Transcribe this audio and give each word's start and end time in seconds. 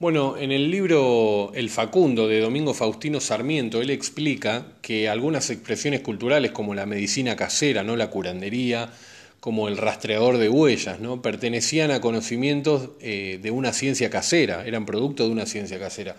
Bueno, 0.00 0.36
en 0.36 0.52
el 0.52 0.70
libro 0.70 1.50
El 1.56 1.70
Facundo 1.70 2.28
de 2.28 2.38
Domingo 2.40 2.72
Faustino 2.72 3.18
Sarmiento, 3.18 3.82
él 3.82 3.90
explica 3.90 4.64
que 4.80 5.08
algunas 5.08 5.50
expresiones 5.50 6.02
culturales 6.02 6.52
como 6.52 6.72
la 6.72 6.86
medicina 6.86 7.34
casera, 7.34 7.82
¿no? 7.82 7.96
la 7.96 8.08
curandería, 8.08 8.92
como 9.40 9.66
el 9.66 9.76
rastreador 9.76 10.38
de 10.38 10.48
huellas, 10.48 11.00
¿no? 11.00 11.20
pertenecían 11.20 11.90
a 11.90 12.00
conocimientos 12.00 12.90
eh, 13.00 13.40
de 13.42 13.50
una 13.50 13.72
ciencia 13.72 14.08
casera, 14.08 14.64
eran 14.64 14.86
producto 14.86 15.24
de 15.24 15.32
una 15.32 15.46
ciencia 15.46 15.80
casera. 15.80 16.14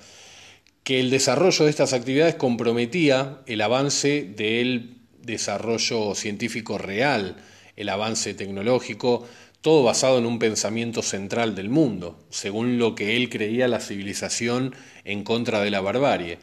Que 0.83 0.99
el 0.99 1.09
desarrollo 1.09 1.63
de 1.63 1.71
estas 1.71 1.93
actividades 1.93 2.35
comprometía 2.35 3.39
el 3.45 3.61
avance 3.61 4.23
del 4.35 4.97
desarrollo 5.23 6.15
científico 6.15 6.77
real, 6.77 7.37
el 7.77 7.87
avance 7.87 8.33
tecnológico, 8.33 9.25
todo 9.61 9.83
basado 9.83 10.17
en 10.17 10.25
un 10.25 10.39
pensamiento 10.39 11.01
central 11.01 11.55
del 11.55 11.69
mundo, 11.69 12.17
según 12.29 12.77
lo 12.77 12.95
que 12.95 13.17
él 13.17 13.29
creía 13.29 13.67
la 13.67 13.81
civilización 13.81 14.73
en 15.03 15.23
contra 15.23 15.61
de 15.61 15.71
la 15.71 15.81
barbarie. 15.81 16.39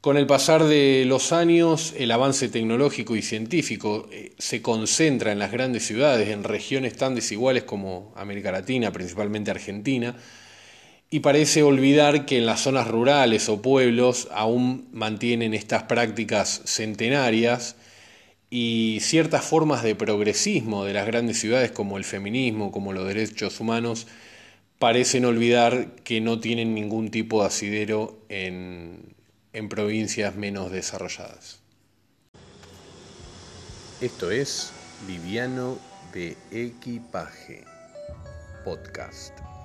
Con 0.00 0.16
el 0.16 0.26
pasar 0.26 0.62
de 0.64 1.04
los 1.06 1.32
años, 1.32 1.92
el 1.98 2.12
avance 2.12 2.48
tecnológico 2.48 3.16
y 3.16 3.22
científico 3.22 4.08
eh, 4.12 4.32
se 4.38 4.62
concentra 4.62 5.32
en 5.32 5.40
las 5.40 5.50
grandes 5.50 5.86
ciudades, 5.86 6.28
en 6.28 6.44
regiones 6.44 6.96
tan 6.96 7.16
desiguales 7.16 7.64
como 7.64 8.12
América 8.16 8.52
Latina, 8.52 8.92
principalmente 8.92 9.50
Argentina, 9.50 10.14
y 11.10 11.20
parece 11.20 11.64
olvidar 11.64 12.26
que 12.26 12.38
en 12.38 12.46
las 12.46 12.60
zonas 12.60 12.86
rurales 12.86 13.48
o 13.48 13.60
pueblos 13.60 14.28
aún 14.30 14.88
mantienen 14.92 15.52
estas 15.52 15.84
prácticas 15.84 16.62
centenarias 16.64 17.74
y 18.50 18.98
ciertas 19.02 19.44
formas 19.44 19.82
de 19.82 19.94
progresismo 19.94 20.84
de 20.84 20.94
las 20.94 21.06
grandes 21.06 21.38
ciudades 21.38 21.70
como 21.70 21.98
el 21.98 22.04
feminismo, 22.04 22.72
como 22.72 22.92
los 22.92 23.06
derechos 23.06 23.60
humanos, 23.60 24.06
parecen 24.78 25.24
olvidar 25.24 25.94
que 26.04 26.20
no 26.20 26.40
tienen 26.40 26.74
ningún 26.74 27.10
tipo 27.10 27.40
de 27.40 27.48
asidero 27.48 28.18
en, 28.28 29.14
en 29.52 29.68
provincias 29.68 30.36
menos 30.36 30.70
desarrolladas. 30.70 31.60
Esto 34.00 34.30
es 34.30 34.72
Liviano 35.08 35.78
de 36.12 36.36
Equipaje, 36.52 37.64
podcast. 38.64 39.57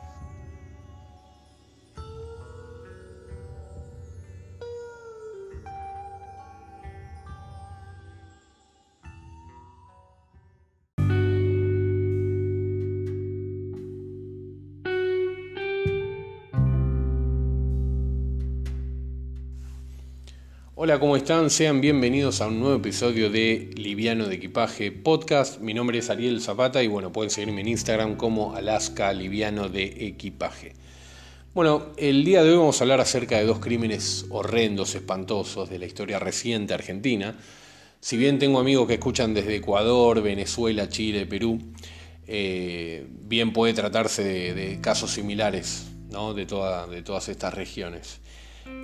Hola, 20.86 21.00
¿cómo 21.00 21.16
están? 21.16 21.50
Sean 21.50 21.80
bienvenidos 21.80 22.42
a 22.42 22.48
un 22.48 22.60
nuevo 22.60 22.76
episodio 22.76 23.30
de 23.30 23.70
Liviano 23.78 24.28
de 24.28 24.36
Equipaje 24.36 24.92
Podcast. 24.92 25.62
Mi 25.62 25.74
nombre 25.74 26.00
es 26.00 26.10
Ariel 26.10 26.42
Zapata 26.42 26.84
y 26.84 26.88
bueno, 26.88 27.14
pueden 27.14 27.30
seguirme 27.30 27.62
en 27.62 27.70
Instagram 27.70 28.18
como 28.18 28.54
Alaska 28.54 29.14
Liviano 29.14 29.70
de 29.70 29.86
Equipaje. 30.08 30.74
Bueno, 31.54 31.94
el 31.96 32.26
día 32.26 32.44
de 32.44 32.50
hoy 32.50 32.58
vamos 32.58 32.82
a 32.82 32.84
hablar 32.84 33.00
acerca 33.00 33.38
de 33.38 33.46
dos 33.46 33.60
crímenes 33.60 34.26
horrendos, 34.30 34.94
espantosos 34.94 35.70
de 35.70 35.80
la 35.80 35.86
historia 35.86 36.20
reciente 36.20 36.74
argentina. 36.74 37.34
Si 38.02 38.18
bien 38.18 38.38
tengo 38.38 38.60
amigos 38.60 38.86
que 38.86 38.96
escuchan 38.96 39.34
desde 39.34 39.56
Ecuador, 39.56 40.22
Venezuela, 40.22 40.90
Chile, 40.90 41.26
Perú, 41.26 41.62
eh, 42.28 43.08
bien 43.22 43.54
puede 43.54 43.74
tratarse 43.74 44.54
de, 44.54 44.82
casos 44.82 45.12
similares 45.12 45.86
de 46.36 46.46
todas 46.46 47.30
estas 47.30 47.54
regiones. 47.54 48.20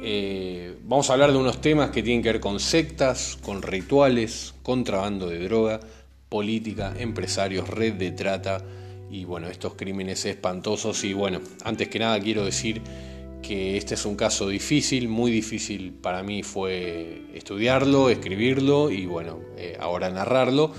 Eh, 0.02 0.78
vamos 0.84 1.10
a 1.10 1.14
hablar 1.14 1.32
de 1.32 1.38
unos 1.38 1.62
temas 1.62 1.92
que 1.92 2.04
tienen 2.04 2.22
que 2.22 2.32
ver 2.32 2.40
con 2.40 2.60
sectas, 2.60 3.38
con 3.42 3.62
rituales, 3.62 4.54
contrabando 4.64 5.28
de 5.28 5.40
droga, 5.40 5.80
política, 6.30 6.94
empresarios, 6.98 7.68
red 7.68 7.94
de 7.94 8.12
trata 8.12 8.64
y 9.12 9.26
bueno, 9.26 9.48
estos 9.48 9.74
crímenes 9.74 10.26
espantosos. 10.26 11.04
Y 11.04 11.14
bueno, 11.14 11.42
antes 11.64 11.88
que 11.88 12.00
nada 12.00 12.20
quiero 12.20 12.46
decir 12.46 12.82
que 13.42 13.78
este 13.78 13.96
es 13.96 14.06
un 14.06 14.16
caso 14.16 14.48
difícil, 14.48 15.08
muy 15.08 15.32
difícil 15.32 15.94
para 15.94 16.24
mí 16.24 16.44
fue 16.44 17.24
estudiarlo, 17.34 18.10
escribirlo 18.10 18.92
y 18.92 19.06
bueno, 19.06 19.40
eh, 19.58 19.78
ahora 19.80 20.10
narrarlo 20.10 20.74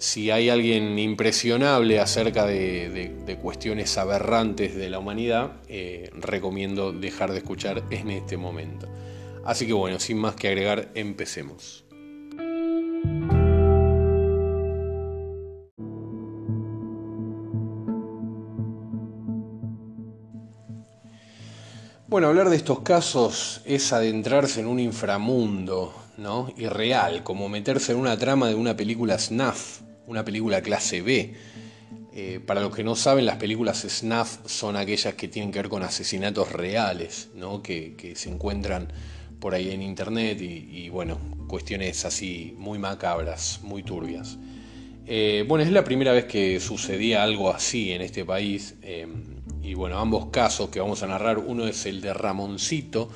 si 0.00 0.30
hay 0.30 0.48
alguien 0.48 0.98
impresionable 0.98 2.00
acerca 2.00 2.46
de, 2.46 3.38
cuestiones 3.42 3.98
aberrantes 3.98 4.74
de 4.74 4.88
la 4.88 4.98
humanidad, 4.98 5.52
eh, 5.68 6.10
recomiendo 6.14 6.90
dejar 6.90 7.32
de 7.32 7.38
escuchar 7.38 7.84
en 7.90 8.10
este 8.10 8.38
momento. 8.38 8.88
Así 9.44 9.66
que 9.66 9.74
bueno, 9.74 10.00
sin 10.00 10.16
más 10.16 10.34
que 10.36 10.48
agregar, 10.48 10.88
empecemos. 10.94 11.84
Bueno, 22.08 22.26
hablar 22.26 22.48
de 22.48 22.56
estos 22.56 22.80
casos 22.80 23.60
es 23.66 23.92
adentrarse 23.92 24.60
en 24.60 24.66
un 24.66 24.80
inframundo, 24.80 25.94
¿no? 26.16 26.50
Irreal, 26.56 27.22
como 27.22 27.50
meterse 27.50 27.92
en 27.92 27.98
una 27.98 28.16
trama 28.16 28.48
de 28.48 28.54
una 28.54 28.74
película 28.76 29.18
snuff 29.18 29.82
una 30.10 30.24
película 30.24 30.60
clase 30.60 31.02
B. 31.02 31.34
Eh, 32.12 32.40
para 32.44 32.60
los 32.60 32.74
que 32.74 32.82
no 32.82 32.96
saben, 32.96 33.24
las 33.24 33.36
películas 33.36 33.86
snuff 33.88 34.38
son 34.44 34.74
aquellas 34.76 35.14
que 35.14 35.28
tienen 35.28 35.52
que 35.52 35.60
ver 35.60 35.68
con 35.68 35.84
asesinatos 35.84 36.50
reales, 36.50 37.28
¿no? 37.36 37.62
que, 37.62 38.14
se 38.16 38.28
encuentran 38.28 38.92
por 39.38 39.54
ahí 39.54 39.70
en 39.70 39.82
internet 39.82 40.40
y, 40.42 40.88
bueno, 40.88 41.18
cuestiones 41.46 42.04
así 42.04 42.54
muy 42.58 42.78
macabras, 42.78 43.60
muy 43.62 43.84
turbias. 43.84 44.36
Eh, 45.06 45.44
bueno, 45.46 45.64
es 45.64 45.70
la 45.70 45.84
primera 45.84 46.12
vez 46.12 46.24
que 46.24 46.58
sucedía 46.58 47.22
algo 47.22 47.54
así 47.54 47.92
en 47.92 48.02
este 48.02 48.24
país 48.24 48.74
eh, 48.82 49.06
y 49.62 49.74
bueno, 49.74 49.98
ambos 49.98 50.26
casos 50.26 50.70
que 50.70 50.80
vamos 50.80 51.02
a 51.04 51.06
narrar, 51.06 51.38
uno 51.38 51.66
es 51.66 51.86
el 51.86 52.00
de 52.00 52.12
Ramoncito, 52.12 53.10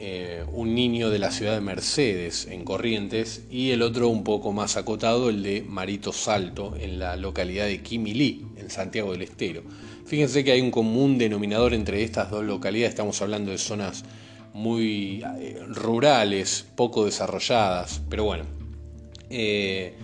eh, 0.00 0.44
un 0.52 0.76
niño 0.76 1.10
de 1.10 1.18
la 1.18 1.32
ciudad 1.32 1.54
de 1.54 1.60
Mercedes, 1.60 2.46
en 2.48 2.64
Corrientes, 2.64 3.42
y 3.50 3.70
el 3.72 3.82
otro 3.82 4.08
un 4.08 4.22
poco 4.22 4.52
más 4.52 4.76
acotado, 4.76 5.28
el 5.28 5.42
de 5.42 5.62
Marito 5.62 6.12
Salto, 6.12 6.76
en 6.78 7.00
la 7.00 7.16
localidad 7.16 7.66
de 7.66 7.82
Quimilí, 7.82 8.46
en 8.56 8.70
Santiago 8.70 9.10
del 9.10 9.22
Estero. 9.22 9.62
Fíjense 10.06 10.44
que 10.44 10.52
hay 10.52 10.60
un 10.60 10.70
común 10.70 11.18
denominador 11.18 11.74
entre 11.74 12.04
estas 12.04 12.30
dos 12.30 12.44
localidades, 12.44 12.90
estamos 12.90 13.20
hablando 13.22 13.50
de 13.50 13.58
zonas 13.58 14.04
muy 14.54 15.24
eh, 15.40 15.60
rurales, 15.66 16.64
poco 16.76 17.04
desarrolladas, 17.04 18.00
pero 18.08 18.22
bueno. 18.22 18.44
Eh, 19.30 19.94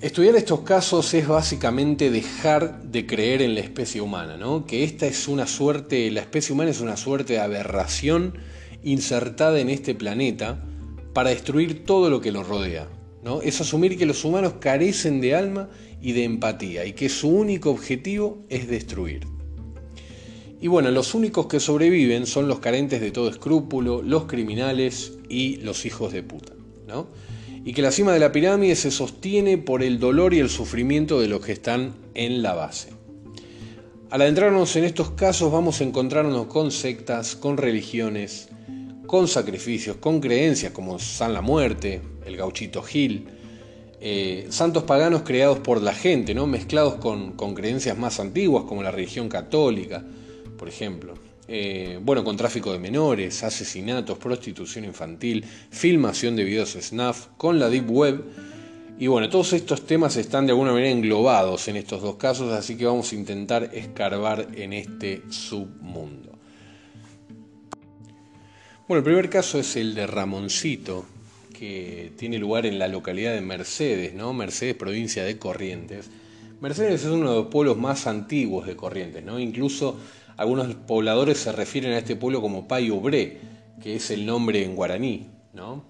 estudiar 0.00 0.36
estos 0.36 0.60
casos 0.60 1.12
es 1.14 1.28
básicamente 1.28 2.10
dejar 2.10 2.82
de 2.82 3.06
creer 3.06 3.42
en 3.42 3.54
la 3.54 3.60
especie 3.60 4.00
humana, 4.00 4.36
¿no? 4.36 4.66
Que 4.66 4.84
esta 4.84 5.06
es 5.06 5.28
una 5.28 5.46
suerte, 5.46 6.10
la 6.10 6.20
especie 6.20 6.54
humana 6.54 6.70
es 6.70 6.80
una 6.80 6.96
suerte 6.96 7.34
de 7.34 7.40
aberración 7.40 8.34
insertada 8.82 9.60
en 9.60 9.68
este 9.68 9.94
planeta 9.94 10.64
para 11.12 11.30
destruir 11.30 11.84
todo 11.84 12.10
lo 12.10 12.20
que 12.20 12.32
lo 12.32 12.42
rodea. 12.42 12.88
¿no? 13.22 13.42
Es 13.42 13.60
asumir 13.60 13.98
que 13.98 14.06
los 14.06 14.24
humanos 14.24 14.54
carecen 14.60 15.20
de 15.20 15.34
alma 15.34 15.68
y 16.00 16.12
de 16.12 16.24
empatía 16.24 16.86
y 16.86 16.94
que 16.94 17.08
su 17.08 17.28
único 17.28 17.70
objetivo 17.70 18.44
es 18.48 18.68
destruir. 18.68 19.26
Y 20.62 20.68
bueno, 20.68 20.90
los 20.90 21.14
únicos 21.14 21.46
que 21.46 21.60
sobreviven 21.60 22.26
son 22.26 22.48
los 22.48 22.60
carentes 22.60 23.00
de 23.00 23.10
todo 23.10 23.28
escrúpulo, 23.28 24.02
los 24.02 24.24
criminales 24.24 25.12
y 25.28 25.56
los 25.56 25.84
hijos 25.86 26.12
de 26.12 26.22
puta. 26.22 26.52
¿no? 26.86 27.08
Y 27.64 27.72
que 27.72 27.82
la 27.82 27.92
cima 27.92 28.12
de 28.12 28.20
la 28.20 28.32
pirámide 28.32 28.74
se 28.76 28.90
sostiene 28.90 29.58
por 29.58 29.82
el 29.82 29.98
dolor 29.98 30.32
y 30.34 30.38
el 30.38 30.48
sufrimiento 30.48 31.20
de 31.20 31.28
los 31.28 31.44
que 31.44 31.52
están 31.52 31.94
en 32.14 32.42
la 32.42 32.54
base. 32.54 32.90
Al 34.10 34.22
adentrarnos 34.22 34.74
en 34.76 34.84
estos 34.84 35.10
casos 35.10 35.52
vamos 35.52 35.80
a 35.80 35.84
encontrarnos 35.84 36.46
con 36.46 36.70
sectas, 36.70 37.36
con 37.36 37.56
religiones, 37.56 38.48
con 39.06 39.28
sacrificios, 39.28 39.96
con 39.96 40.20
creencias 40.20 40.72
como 40.72 40.98
San 40.98 41.32
la 41.32 41.42
Muerte, 41.42 42.00
el 42.24 42.36
gauchito 42.36 42.82
Gil, 42.82 43.28
eh, 44.00 44.46
santos 44.50 44.84
paganos 44.84 45.22
creados 45.22 45.58
por 45.58 45.82
la 45.82 45.94
gente, 45.94 46.34
¿no? 46.34 46.46
mezclados 46.46 46.94
con, 46.94 47.32
con 47.32 47.54
creencias 47.54 47.98
más 47.98 48.18
antiguas 48.18 48.64
como 48.64 48.82
la 48.82 48.90
religión 48.90 49.28
católica, 49.28 50.02
por 50.56 50.68
ejemplo. 50.68 51.14
Eh, 51.52 51.98
bueno, 52.00 52.22
con 52.22 52.36
tráfico 52.36 52.72
de 52.72 52.78
menores, 52.78 53.42
asesinatos, 53.42 54.16
prostitución 54.18 54.84
infantil, 54.84 55.44
filmación 55.70 56.36
de 56.36 56.44
videos 56.44 56.78
snuff, 56.80 57.26
con 57.36 57.58
la 57.58 57.68
Deep 57.68 57.90
Web. 57.90 58.22
Y 59.00 59.08
bueno, 59.08 59.28
todos 59.28 59.52
estos 59.54 59.84
temas 59.84 60.16
están 60.16 60.46
de 60.46 60.52
alguna 60.52 60.70
manera 60.70 60.90
englobados 60.90 61.66
en 61.66 61.74
estos 61.74 62.02
dos 62.02 62.14
casos, 62.14 62.52
así 62.52 62.76
que 62.76 62.86
vamos 62.86 63.10
a 63.10 63.16
intentar 63.16 63.68
escarbar 63.74 64.46
en 64.54 64.74
este 64.74 65.22
submundo. 65.28 66.38
Bueno, 68.86 68.98
el 68.98 69.04
primer 69.04 69.28
caso 69.28 69.58
es 69.58 69.74
el 69.74 69.96
de 69.96 70.06
Ramoncito, 70.06 71.04
que 71.52 72.12
tiene 72.16 72.38
lugar 72.38 72.64
en 72.64 72.78
la 72.78 72.86
localidad 72.86 73.34
de 73.34 73.40
Mercedes, 73.40 74.14
¿no? 74.14 74.32
Mercedes, 74.32 74.76
provincia 74.76 75.24
de 75.24 75.36
Corrientes. 75.36 76.10
Mercedes 76.60 77.00
es 77.02 77.10
uno 77.10 77.30
de 77.30 77.36
los 77.38 77.46
pueblos 77.46 77.76
más 77.76 78.06
antiguos 78.06 78.68
de 78.68 78.76
Corrientes, 78.76 79.24
¿no? 79.24 79.40
Incluso 79.40 79.98
algunos 80.40 80.74
pobladores 80.74 81.36
se 81.36 81.52
refieren 81.52 81.92
a 81.92 81.98
este 81.98 82.16
pueblo 82.16 82.40
como 82.40 82.66
Obré, 82.66 83.40
que 83.82 83.96
es 83.96 84.10
el 84.10 84.24
nombre 84.24 84.64
en 84.64 84.74
guaraní, 84.74 85.26
¿no? 85.52 85.84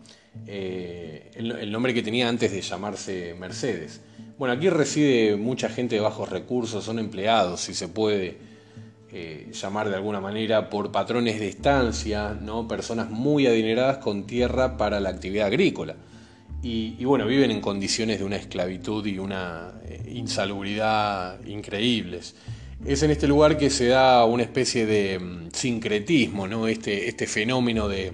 Eh, 0.44 1.30
el, 1.36 1.70
nombre 1.70 1.94
que 1.94 2.02
tenía 2.02 2.28
antes 2.28 2.50
de 2.50 2.60
llamarse 2.60 3.36
Mercedes. 3.38 4.00
Bueno, 4.38 4.52
aquí 4.52 4.68
reside 4.68 5.36
mucha 5.36 5.68
gente 5.68 5.94
de 5.94 6.00
bajos 6.00 6.30
recursos, 6.30 6.82
son 6.82 6.98
empleados, 6.98 7.60
si 7.60 7.74
se 7.74 7.86
puede 7.86 8.38
eh, 9.12 9.52
llamar 9.52 9.88
de 9.88 9.94
alguna 9.94 10.20
manera, 10.20 10.68
por 10.68 10.90
patrones 10.90 11.38
de 11.38 11.46
estancia, 11.46 12.34
¿no? 12.34 12.66
personas 12.66 13.08
muy 13.08 13.46
adineradas 13.46 13.98
con 13.98 14.26
tierra 14.26 14.76
para 14.76 14.98
la 14.98 15.10
actividad 15.10 15.46
agrícola. 15.46 15.94
Y, 16.60 17.04
bueno, 17.04 17.24
viven 17.24 17.52
en 17.52 17.60
condiciones 17.60 18.18
de 18.18 18.24
una 18.24 18.36
esclavitud 18.36 19.06
y 19.06 19.18
una 19.20 19.74
eh, 19.84 20.10
insalubridad 20.12 21.40
increíbles. 21.46 22.34
Es 22.84 23.02
en 23.02 23.10
este 23.10 23.26
lugar 23.26 23.58
que 23.58 23.68
se 23.68 23.88
da 23.88 24.24
una 24.24 24.42
especie 24.42 24.86
de 24.86 25.18
mm, 25.18 25.50
sincretismo, 25.52 26.48
¿no? 26.48 26.66
este, 26.66 27.08
este 27.08 27.26
fenómeno 27.26 27.88
de, 27.88 28.12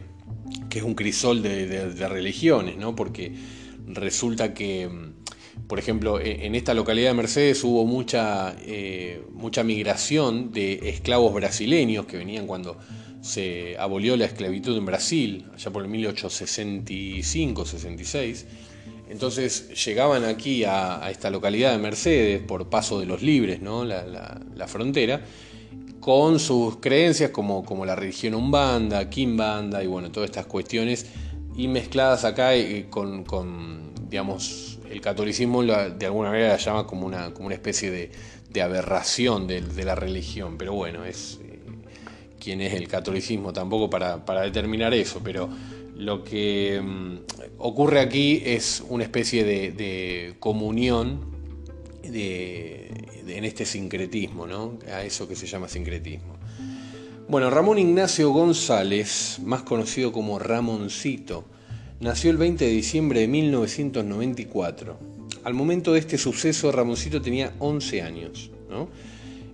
que 0.68 0.78
es 0.78 0.84
un 0.84 0.94
crisol 0.94 1.40
de, 1.42 2.08
religiones, 2.08 2.76
¿no? 2.76 2.96
porque 2.96 3.32
resulta 3.86 4.54
que, 4.54 4.88
mm, 4.88 5.12
por 5.68 5.78
ejemplo, 5.78 6.18
e, 6.18 6.46
en 6.46 6.56
esta 6.56 6.74
localidad 6.74 7.10
de 7.10 7.14
Mercedes 7.14 7.62
hubo 7.62 7.86
mucha, 7.86 8.56
eh, 8.62 9.22
mucha 9.32 9.62
migración 9.62 10.50
de 10.52 10.88
esclavos 10.88 11.32
brasileños 11.32 12.06
que 12.06 12.16
venían 12.16 12.48
cuando 12.48 12.76
se 13.20 13.76
abolió 13.78 14.16
la 14.16 14.24
esclavitud 14.24 14.76
en 14.76 14.86
Brasil, 14.86 15.46
allá 15.54 15.70
por 15.70 15.84
el 15.84 15.90
1865-66. 15.90 18.46
Entonces 19.08 19.84
llegaban 19.84 20.24
aquí 20.24 20.64
a, 20.64 21.08
esta 21.10 21.30
localidad 21.30 21.72
de 21.72 21.78
Mercedes 21.78 22.42
por 22.42 22.68
paso 22.68 22.98
de 22.98 23.06
los 23.06 23.22
libres, 23.22 23.60
¿no? 23.62 23.84
la, 23.84 24.66
frontera, 24.66 25.22
con 26.00 26.38
sus 26.38 26.76
creencias 26.76 27.30
como, 27.30 27.64
como 27.64 27.84
la 27.86 27.94
religión 27.94 28.34
umbanda, 28.34 29.08
quimbanda 29.08 29.82
y 29.82 29.86
bueno, 29.86 30.10
todas 30.10 30.30
estas 30.30 30.46
cuestiones, 30.46 31.06
y 31.56 31.68
mezcladas 31.68 32.24
acá 32.24 32.54
eh, 32.54 32.86
con, 32.90 33.92
digamos, 34.08 34.78
el 34.90 35.00
catolicismo 35.00 35.62
de 35.62 36.06
alguna 36.06 36.30
manera 36.30 36.48
la 36.48 36.56
llama 36.58 36.86
como 36.86 37.06
una, 37.06 37.32
como 37.32 37.46
una 37.46 37.54
especie 37.54 37.90
de, 37.90 38.10
aberración 38.62 39.46
de, 39.46 39.84
la 39.84 39.94
religión, 39.94 40.56
pero 40.56 40.72
bueno, 40.72 41.04
es, 41.04 41.38
quién 42.40 42.62
es 42.62 42.72
el 42.72 42.88
catolicismo 42.88 43.52
tampoco 43.52 43.90
para, 43.90 44.42
determinar 44.42 44.94
eso, 44.94 45.20
pero 45.22 45.48
lo 45.96 46.22
que 46.22 46.80
mm, 46.82 47.16
ocurre 47.58 48.00
aquí 48.00 48.42
es 48.44 48.84
una 48.88 49.04
especie 49.04 49.44
de, 49.44 50.34
comunión 50.38 51.34
en 52.04 53.44
este 53.44 53.64
sincretismo, 53.64 54.46
¿no? 54.46 54.78
a 54.92 55.02
eso 55.02 55.26
que 55.26 55.34
se 55.34 55.46
llama 55.46 55.68
sincretismo. 55.68 56.36
Bueno, 57.28 57.50
Ramón 57.50 57.78
Ignacio 57.78 58.30
González, 58.30 59.40
más 59.42 59.62
conocido 59.62 60.12
como 60.12 60.38
Ramoncito, 60.38 61.44
nació 61.98 62.30
el 62.30 62.36
20 62.36 62.64
de 62.64 62.70
diciembre 62.70 63.20
de 63.20 63.28
1994. 63.28 64.96
Al 65.42 65.54
momento 65.54 65.92
de 65.92 65.98
este 65.98 66.18
suceso, 66.18 66.70
Ramoncito 66.70 67.20
tenía 67.20 67.52
11 67.58 68.02
años. 68.02 68.50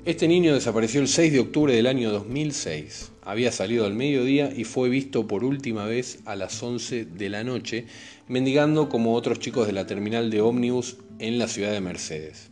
Este 0.05 0.29
niño 0.29 0.53
desapareció 0.53 1.01
el 1.01 1.09
6 1.09 1.33
de 1.33 1.41
octubre 1.41 1.75
del 1.75 1.87
año 1.87 2.11
2006. 2.11 3.12
Había 3.25 3.53
salido 3.53 3.87
al 3.87 3.95
mediodía 3.95 4.53
y 4.55 4.65
fue 4.65 4.89
visto 4.89 5.27
por 5.27 5.45
última 5.45 5.87
vez 5.87 6.21
a 6.25 6.37
las 6.37 6.63
11 6.63 7.05
de 7.05 7.29
la 7.29 7.45
noche, 7.45 7.87
mendigando 8.29 8.89
como 8.89 9.15
otros 9.15 9.39
chicos 9.39 9.67
de 9.67 9.73
la 9.73 9.87
terminal 9.87 10.31
de 10.31 10.41
ómnibus 10.41 10.97
en 11.19 11.39
la 11.39 11.49
ciudad 11.49 11.73
de 11.73 11.81
Mercedes. 11.81 12.51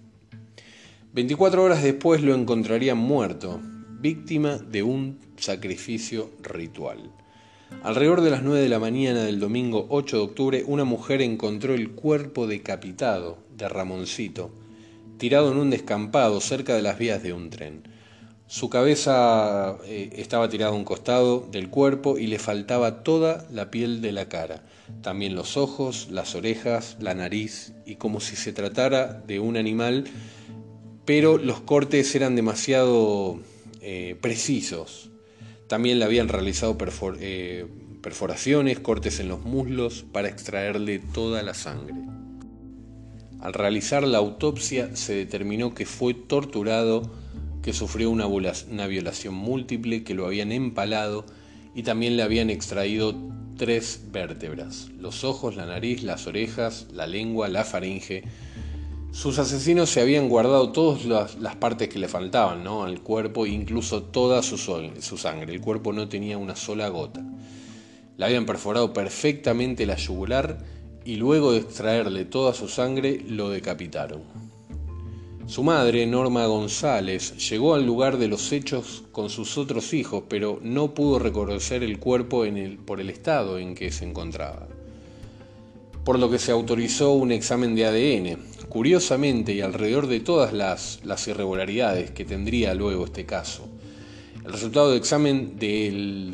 24 1.12 1.62
horas 1.62 1.82
después 1.82 2.22
lo 2.22 2.34
encontrarían 2.34 2.98
muerto, 2.98 3.60
víctima 4.00 4.58
de 4.58 4.82
un 4.82 5.18
sacrificio 5.36 6.30
ritual. 6.42 7.10
Alrededor 7.82 8.20
de 8.20 8.30
las 8.30 8.42
9 8.42 8.60
de 8.60 8.68
la 8.68 8.78
mañana 8.78 9.22
del 9.22 9.40
domingo 9.40 9.86
8 9.90 10.16
de 10.16 10.22
octubre, 10.22 10.64
una 10.66 10.84
mujer 10.84 11.20
encontró 11.20 11.74
el 11.74 11.90
cuerpo 11.90 12.46
decapitado 12.46 13.38
de 13.56 13.68
Ramoncito 13.68 14.50
tirado 15.20 15.52
en 15.52 15.58
un 15.58 15.68
descampado 15.68 16.40
cerca 16.40 16.74
de 16.74 16.80
las 16.80 16.98
vías 16.98 17.22
de 17.22 17.34
un 17.34 17.50
tren. 17.50 17.82
Su 18.50 18.68
cabeza 18.68 19.76
eh, 19.84 20.10
estaba 20.16 20.48
tirada 20.48 20.72
a 20.72 20.74
un 20.74 20.82
costado 20.82 21.46
del 21.52 21.70
cuerpo 21.70 22.18
y 22.18 22.26
le 22.26 22.40
faltaba 22.40 23.04
toda 23.04 23.46
la 23.52 23.70
piel 23.70 24.00
de 24.00 24.10
la 24.10 24.28
cara, 24.28 24.64
también 25.02 25.36
los 25.36 25.56
ojos, 25.56 26.08
las 26.10 26.34
orejas, 26.34 26.96
la 26.98 27.14
nariz, 27.14 27.74
y 27.86 27.94
como 27.94 28.18
si 28.18 28.34
se 28.34 28.52
tratara 28.52 29.22
de 29.24 29.38
un 29.38 29.56
animal, 29.56 30.02
pero 31.04 31.38
los 31.38 31.60
cortes 31.60 32.12
eran 32.16 32.34
demasiado 32.34 33.38
eh, 33.82 34.16
precisos. 34.20 35.10
También 35.68 36.00
le 36.00 36.06
habían 36.06 36.26
realizado 36.26 36.76
eh, 37.20 37.66
perforaciones, 38.02 38.80
cortes 38.80 39.20
en 39.20 39.28
los 39.28 39.44
muslos 39.44 40.04
para 40.10 40.28
extraerle 40.28 40.98
toda 40.98 41.44
la 41.44 41.54
sangre. 41.54 41.94
Al 43.38 43.52
realizar 43.52 44.02
la 44.02 44.18
autopsia 44.18 44.96
se 44.96 45.14
determinó 45.14 45.72
que 45.72 45.86
fue 45.86 46.14
torturado, 46.14 47.19
que 47.62 47.72
sufrió 47.72 48.10
una, 48.10 48.26
violación 48.86 49.34
múltiple, 49.34 50.02
que 50.02 50.14
lo 50.14 50.26
habían 50.26 50.52
empalado 50.52 51.26
y 51.74 51.82
también 51.82 52.16
le 52.16 52.22
habían 52.22 52.50
extraído 52.50 53.14
tres 53.56 54.06
vértebras, 54.10 54.88
los 54.98 55.24
ojos, 55.24 55.56
la 55.56 55.66
nariz, 55.66 56.02
las 56.02 56.26
orejas, 56.26 56.86
la 56.92 57.06
lengua, 57.06 57.48
la 57.48 57.64
faringe. 57.64 58.24
Sus 59.12 59.38
asesinos 59.38 59.90
se 59.90 60.00
habían 60.00 60.28
guardado 60.28 60.72
todas 60.72 61.04
las, 61.04 61.56
partes 61.56 61.88
que 61.88 61.98
le 61.98 62.08
faltaban 62.08 62.66
al 62.66 63.00
cuerpo, 63.02 63.44
incluso 63.44 64.04
toda 64.04 64.42
su, 64.42 64.56
su 64.56 65.18
sangre. 65.18 65.52
El 65.52 65.60
cuerpo 65.60 65.92
no 65.92 66.08
tenía 66.08 66.38
una 66.38 66.56
sola 66.56 66.88
gota. 66.88 67.22
Le 68.16 68.24
habían 68.24 68.46
perforado 68.46 68.92
perfectamente 68.92 69.84
la 69.84 69.96
yugular 69.96 70.58
y 71.04 71.16
luego 71.16 71.52
de 71.52 71.58
extraerle 71.58 72.24
toda 72.24 72.54
su 72.54 72.68
sangre 72.68 73.22
lo 73.26 73.50
decapitaron. 73.50 74.49
Su 75.50 75.64
madre, 75.64 76.06
Norma 76.06 76.46
González, 76.46 77.50
llegó 77.50 77.74
al 77.74 77.84
lugar 77.84 78.18
de 78.18 78.28
los 78.28 78.52
hechos 78.52 79.02
con 79.10 79.30
sus 79.30 79.58
otros 79.58 79.92
hijos, 79.94 80.22
pero 80.28 80.60
no 80.62 80.94
pudo 80.94 81.18
reconocer 81.18 81.82
el 81.82 81.98
cuerpo 81.98 82.44
por 82.86 83.00
el 83.00 83.10
estado 83.10 83.58
en 83.58 83.74
que 83.74 83.90
se 83.90 84.04
encontraba. 84.04 84.68
Por 86.04 86.20
lo 86.20 86.30
que 86.30 86.38
se 86.38 86.52
autorizó 86.52 87.10
un 87.14 87.32
examen 87.32 87.74
de 87.74 87.84
ADN. 87.84 88.38
Curiosamente, 88.68 89.52
y 89.52 89.60
alrededor 89.60 90.06
de 90.06 90.20
todas 90.20 90.52
las, 90.52 91.00
irregularidades 91.26 92.12
que 92.12 92.24
tendría 92.24 92.72
luego 92.72 93.06
este 93.06 93.26
caso, 93.26 93.66
el 94.44 94.52
resultado 94.52 94.90
del 94.90 94.98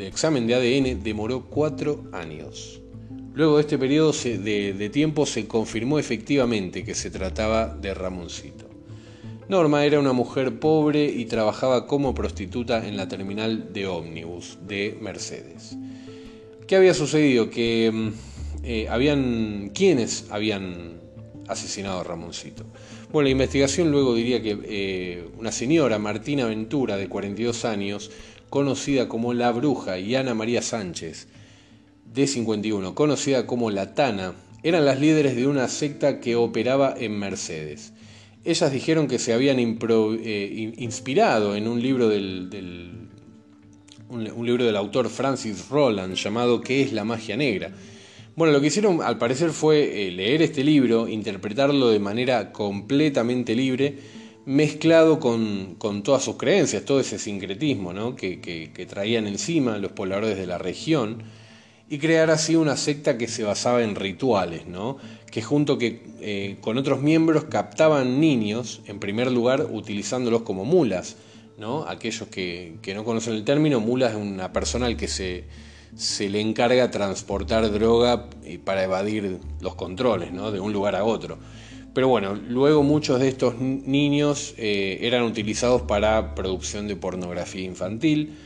examen 0.02 0.46
de 0.46 0.54
ADN 0.54 1.02
demoró 1.02 1.46
cuatro 1.46 2.04
años. 2.12 2.82
Luego 3.32 3.56
de 3.56 3.62
este 3.62 3.78
periodo 3.78 4.12
de, 4.12 4.90
tiempo 4.92 5.24
se 5.24 5.48
confirmó 5.48 5.98
efectivamente 5.98 6.84
que 6.84 6.94
se 6.94 7.10
trataba 7.10 7.74
de 7.74 7.94
Ramoncito. 7.94 8.65
Norma 9.48 9.84
era 9.84 10.00
una 10.00 10.12
mujer 10.12 10.58
pobre 10.58 11.04
y 11.04 11.24
trabajaba 11.26 11.86
como 11.86 12.14
prostituta 12.14 12.86
en 12.86 12.96
la 12.96 13.06
terminal 13.06 13.72
de 13.72 13.86
ómnibus 13.86 14.58
de 14.66 14.98
Mercedes. 15.00 15.76
¿Qué 16.66 16.74
había 16.74 16.94
sucedido? 16.94 17.48
Que 17.48 17.92
mm, 17.92 18.08
eh, 18.64 18.88
habían. 18.88 19.70
¿Quiénes 19.72 20.26
habían 20.30 21.00
asesinado 21.46 22.00
a 22.00 22.04
Ramoncito? 22.04 22.64
Bueno, 23.12 23.26
la 23.26 23.30
investigación 23.30 23.92
luego 23.92 24.16
diría 24.16 24.42
que 24.42 24.58
eh, 24.64 25.28
una 25.38 25.52
señora, 25.52 26.00
Martina 26.00 26.46
Ventura, 26.46 26.96
de 26.96 27.08
42 27.08 27.64
años, 27.64 28.10
conocida 28.50 29.08
como 29.08 29.32
La 29.32 29.52
Bruja, 29.52 30.00
y 30.00 30.16
Ana 30.16 30.34
María 30.34 30.60
Sánchez, 30.60 31.28
de 32.12 32.26
51, 32.26 32.96
conocida 32.96 33.46
como 33.46 33.70
La 33.70 33.94
Tana, 33.94 34.34
eran 34.64 34.84
las 34.84 34.98
líderes 34.98 35.36
de 35.36 35.46
una 35.46 35.68
secta 35.68 36.18
que 36.18 36.34
operaba 36.34 36.96
en 36.98 37.16
Mercedes. 37.16 37.92
Ellas 38.46 38.70
dijeron 38.70 39.08
que 39.08 39.18
se 39.18 39.32
habían 39.32 39.58
eh, 39.58 40.72
inspirado 40.78 41.56
en 41.56 41.66
un 41.66 41.82
libro 41.82 42.08
del, 42.08 42.48
un, 44.08 44.46
libro 44.46 44.64
del 44.64 44.76
autor 44.76 45.08
Francis 45.10 45.68
Roland 45.68 46.14
llamado 46.14 46.60
¿Qué 46.60 46.80
es 46.80 46.92
la 46.92 47.02
magia 47.02 47.36
negra? 47.36 47.72
Bueno, 48.36 48.52
lo 48.52 48.60
que 48.60 48.68
hicieron 48.68 49.02
al 49.02 49.18
parecer 49.18 49.50
fue 49.50 50.06
eh, 50.06 50.12
leer 50.12 50.42
este 50.42 50.62
libro, 50.62 51.08
interpretarlo 51.08 51.88
de 51.88 51.98
manera 51.98 52.52
completamente 52.52 53.56
libre, 53.56 53.96
mezclado 54.44 55.18
con, 55.18 55.76
todas 56.04 56.22
sus 56.22 56.36
creencias, 56.36 56.84
todo 56.84 57.00
ese 57.00 57.18
sincretismo 57.18 58.14
que, 58.14 58.40
que 58.40 58.86
traían 58.86 59.26
encima 59.26 59.76
los 59.78 59.90
pobladores 59.90 60.36
de 60.36 60.46
la 60.46 60.58
región 60.58 61.24
y 61.88 61.98
crear 61.98 62.30
así 62.30 62.56
una 62.56 62.76
secta 62.76 63.16
que 63.16 63.28
se 63.28 63.44
basaba 63.44 63.82
en 63.82 63.94
rituales, 63.94 64.66
¿no? 64.66 64.98
que 65.30 65.42
junto 65.42 65.78
que, 65.78 66.02
eh, 66.20 66.56
con 66.60 66.78
otros 66.78 67.00
miembros 67.00 67.44
captaban 67.44 68.20
niños, 68.20 68.80
en 68.86 68.98
primer 68.98 69.30
lugar 69.30 69.68
utilizándolos 69.70 70.42
como 70.42 70.64
mulas. 70.64 71.16
¿no? 71.58 71.86
Aquellos 71.86 72.28
que, 72.28 72.78
no 72.94 73.04
conocen 73.04 73.34
el 73.34 73.44
término, 73.44 73.80
mulas 73.80 74.12
es 74.12 74.16
una 74.16 74.52
persona 74.52 74.86
al 74.86 74.96
que 74.96 75.08
se, 75.08 75.44
se 75.94 76.28
le 76.28 76.40
encarga 76.40 76.90
transportar 76.90 77.70
droga 77.70 78.28
para 78.64 78.82
evadir 78.84 79.38
los 79.60 79.74
controles 79.74 80.32
¿no? 80.32 80.50
de 80.50 80.60
un 80.60 80.72
lugar 80.72 80.96
a 80.96 81.04
otro. 81.04 81.38
pero 81.94 82.08
bueno, 82.08 82.34
luego 82.34 82.82
muchos 82.82 83.20
de 83.20 83.28
estos 83.28 83.58
niños 83.60 84.54
eh, 84.58 84.98
eran 85.02 85.22
utilizados 85.22 85.82
para 85.82 86.34
producción 86.34 86.88
de 86.88 86.96
pornografía 86.96 87.62
infantil 87.62 88.36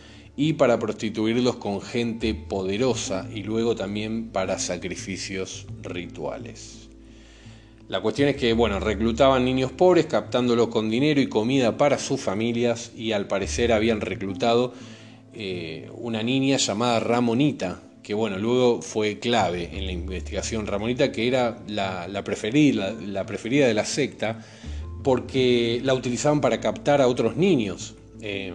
y 0.40 0.54
para 0.54 0.78
prostituirlos 0.78 1.56
con 1.56 1.82
gente 1.82 2.32
poderosa 2.34 3.28
y 3.30 3.42
luego 3.42 3.76
también 3.76 4.30
para 4.30 4.58
sacrificios 4.58 5.66
rituales. 5.82 6.88
La 7.88 8.00
cuestión 8.00 8.30
es 8.30 8.36
que, 8.36 8.54
bueno, 8.54 8.80
reclutaban 8.80 9.44
niños 9.44 9.70
pobres 9.70 10.06
captándolos 10.06 10.68
con 10.68 10.88
dinero 10.88 11.20
y 11.20 11.26
comida 11.26 11.76
para 11.76 11.98
sus 11.98 12.22
familias 12.22 12.90
y 12.96 13.12
al 13.12 13.26
parecer 13.26 13.70
habían 13.70 14.00
reclutado 14.00 14.72
eh, 15.34 15.90
una 15.92 16.22
niña 16.22 16.56
llamada 16.56 17.00
Ramonita, 17.00 17.82
que 18.02 18.14
bueno, 18.14 18.38
luego 18.38 18.80
fue 18.80 19.18
clave 19.18 19.68
en 19.74 19.84
la 19.84 19.92
investigación 19.92 20.66
Ramonita, 20.66 21.12
que 21.12 21.28
era 21.28 21.58
la, 21.68 22.24
preferida, 22.24 22.94
la, 22.98 23.26
preferida 23.26 23.66
de 23.66 23.74
la 23.74 23.84
secta, 23.84 24.42
porque 25.04 25.82
la 25.84 25.92
utilizaban 25.92 26.40
para 26.40 26.60
captar 26.60 27.02
a 27.02 27.08
otros 27.08 27.36
niños. 27.36 27.94
Eh, 28.22 28.54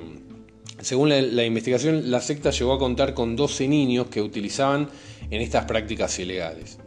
según 0.82 1.10
la, 1.10 1.46
investigación, 1.46 2.12
la 2.12 2.22
secta 2.22 2.52
llegó 2.52 2.74
a 2.74 2.80
contar 2.80 3.14
con 3.14 3.36
12 3.36 3.68
niños 3.68 4.08
que 4.08 4.22
utilizaban 4.22 4.90
en 5.30 5.42
estas 5.42 5.66
prácticas 5.66 6.18
ilegales. 6.20 6.78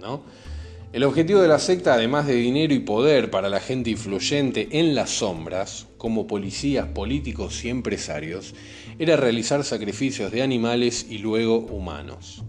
El 0.92 1.04
objetivo 1.04 1.40
de 1.40 1.48
la 1.48 1.58
secta, 1.58 1.94
además 1.94 2.26
de 2.26 2.34
dinero 2.34 2.72
y 2.72 2.78
poder 2.78 3.30
para 3.30 3.50
la 3.50 3.60
gente 3.60 3.90
influyente 3.90 4.68
en 4.72 4.94
las 4.94 5.10
sombras, 5.10 5.86
como 5.98 6.26
policías, 6.26 6.86
políticos 6.88 7.62
y 7.64 7.68
empresarios, 7.68 8.54
era 8.98 9.16
realizar 9.16 9.64
sacrificios 9.64 10.32
de 10.32 10.42
animales 10.42 11.06
y 11.10 11.18
luego 11.18 11.58
humanos. 11.58 12.42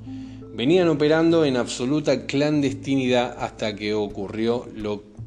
Venían 0.54 0.88
operando 0.88 1.44
en 1.46 1.58
absoluta 1.58 2.26
clandestinidad 2.26 3.36
hasta 3.40 3.76
que 3.76 3.94
ocurrió 3.94 4.68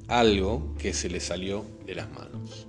algo 0.09 0.75
que 0.79 0.93
se 0.95 1.09
les 1.09 1.25
salió 1.25 1.65
de 1.87 1.95
las 1.95 2.11
manos. 2.11 2.67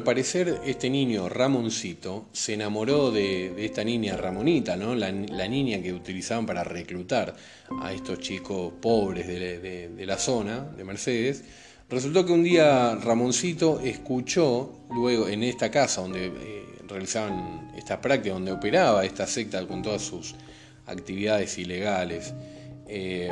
Al 0.00 0.04
parecer 0.04 0.62
este 0.64 0.88
niño 0.88 1.28
Ramoncito 1.28 2.28
se 2.32 2.54
enamoró 2.54 3.10
de, 3.10 3.66
esta 3.66 3.84
niña 3.84 4.16
Ramonita, 4.16 4.74
¿no? 4.74 4.94
La, 4.94 5.12
niña 5.12 5.82
que 5.82 5.92
utilizaban 5.92 6.46
para 6.46 6.64
reclutar 6.64 7.36
a 7.82 7.92
estos 7.92 8.18
chicos 8.18 8.72
pobres 8.80 9.26
de, 9.28 10.06
la 10.06 10.16
zona 10.16 10.60
de 10.74 10.84
Mercedes. 10.84 11.44
Resultó 11.90 12.24
que 12.24 12.32
un 12.32 12.42
día 12.42 12.94
Ramoncito 12.94 13.78
escuchó, 13.80 14.86
luego 14.90 15.28
en 15.28 15.42
esta 15.42 15.70
casa 15.70 16.00
donde 16.00 16.28
eh, 16.28 16.64
realizaban 16.88 17.70
estas 17.76 17.98
prácticas, 17.98 18.36
donde 18.36 18.52
operaba 18.52 19.04
esta 19.04 19.26
secta 19.26 19.66
con 19.66 19.82
todas 19.82 20.00
sus 20.00 20.34
actividades 20.86 21.58
ilegales, 21.58 22.32
eh, 22.88 23.30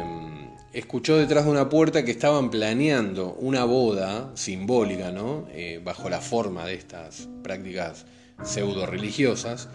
escuchó 0.79 1.17
detrás 1.17 1.45
de 1.45 1.51
una 1.51 1.69
puerta 1.69 2.05
que 2.05 2.13
estaban 2.13 2.51
planeando 2.51 3.35
una 3.41 3.65
boda 3.65 4.31
simbólica, 4.35 5.11
¿no? 5.11 5.49
Eh, 5.51 5.81
bajo 5.83 6.09
la 6.09 6.21
forma 6.21 6.65
de 6.65 6.75
estas 6.75 7.29
prácticas 7.43 8.07
pseudo 8.45 8.87
religiosas, 8.87 9.69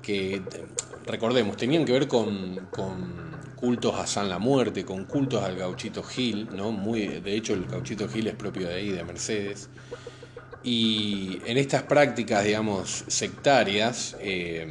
que 0.00 0.40
recordemos, 1.06 1.58
tenían 1.58 1.84
que 1.84 1.92
ver 1.92 2.08
con, 2.08 2.66
cultos 3.56 3.94
a 3.96 4.06
San 4.06 4.30
la 4.30 4.38
Muerte, 4.38 4.84
con 4.84 5.04
cultos 5.04 5.44
al 5.44 5.56
gauchito 5.56 6.02
Gil, 6.02 6.48
¿no? 6.56 6.72
Muy, 6.72 7.06
de 7.06 7.36
hecho, 7.36 7.52
el 7.52 7.66
gauchito 7.66 8.08
Gil 8.08 8.26
es 8.26 8.34
propio 8.34 8.68
de 8.68 8.74
ahí, 8.74 8.88
de 8.88 9.04
Mercedes. 9.04 9.68
Y 10.64 11.40
en 11.44 11.58
estas 11.58 11.82
prácticas, 11.82 12.44
digamos, 12.44 13.04
sectarias, 13.06 14.16
eh, 14.20 14.66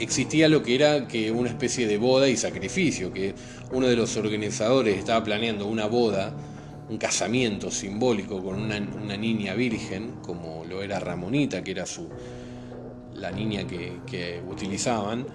existía 0.00 0.48
lo 0.48 0.62
que 0.62 0.74
era 0.74 1.06
que 1.06 1.30
una 1.30 1.50
especie 1.50 1.86
de 1.86 1.98
boda 1.98 2.28
y 2.28 2.36
sacrificio, 2.36 3.12
que 3.12 3.34
uno 3.72 3.86
de 3.86 3.96
los 3.96 4.16
organizadores 4.16 4.98
estaba 4.98 5.22
planeando 5.22 5.66
una 5.66 5.86
boda, 5.86 6.34
un 6.88 6.98
casamiento 6.98 7.70
simbólico 7.70 8.42
con 8.42 8.60
una, 8.60 8.80
niña 9.16 9.54
virgen, 9.54 10.14
como 10.22 10.64
lo 10.64 10.82
era 10.82 10.98
Ramonita, 10.98 11.62
que 11.62 11.70
era 11.70 11.86
su, 11.86 12.08
la 13.14 13.30
niña 13.30 13.66
que, 13.66 14.42
utilizaban, 14.48 15.26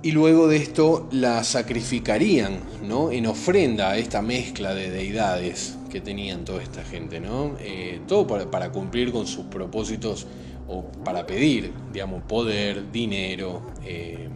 y 0.00 0.12
luego 0.12 0.46
de 0.46 0.56
esto 0.56 1.08
la 1.10 1.42
sacrificarían 1.42 2.60
¿no? 2.86 3.10
en 3.10 3.26
ofrenda 3.26 3.90
a 3.90 3.98
esta 3.98 4.22
mezcla 4.22 4.72
de 4.72 4.90
deidades 4.90 5.76
que 5.90 6.00
tenían 6.00 6.44
toda 6.44 6.62
esta 6.62 6.84
gente, 6.84 7.18
¿no? 7.18 7.56
Eh, 7.58 8.00
todo 8.06 8.26
para 8.26 8.70
cumplir 8.70 9.10
con 9.10 9.26
sus 9.26 9.46
propósitos 9.46 10.26
o 10.68 10.84
para 11.04 11.26
pedir, 11.26 11.72
digamos, 11.92 12.22
poder, 12.24 12.92
dinero, 12.92 13.62
eh, 13.84 14.28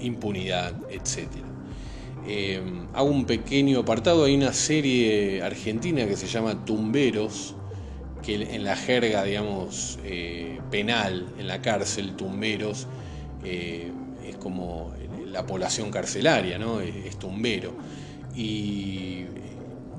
impunidad, 0.00 0.74
etc. 0.90 1.28
Eh, 2.28 2.60
hago 2.92 3.08
un 3.08 3.24
pequeño 3.24 3.80
apartado, 3.80 4.24
hay 4.24 4.34
una 4.34 4.52
serie 4.52 5.42
argentina 5.42 6.06
que 6.06 6.16
se 6.16 6.26
llama 6.26 6.64
Tumberos, 6.64 7.54
que 8.22 8.34
en 8.34 8.64
la 8.64 8.76
jerga, 8.76 9.24
digamos, 9.24 9.98
eh, 10.04 10.60
penal, 10.70 11.26
en 11.38 11.46
la 11.48 11.62
cárcel, 11.62 12.16
tumberos, 12.16 12.86
es 13.44 14.36
como 14.40 14.92
la 15.26 15.46
población 15.46 15.90
carcelaria, 15.90 16.58
¿no? 16.58 16.80
es 16.80 17.16
tumbero. 17.16 17.72
Y 18.34 19.24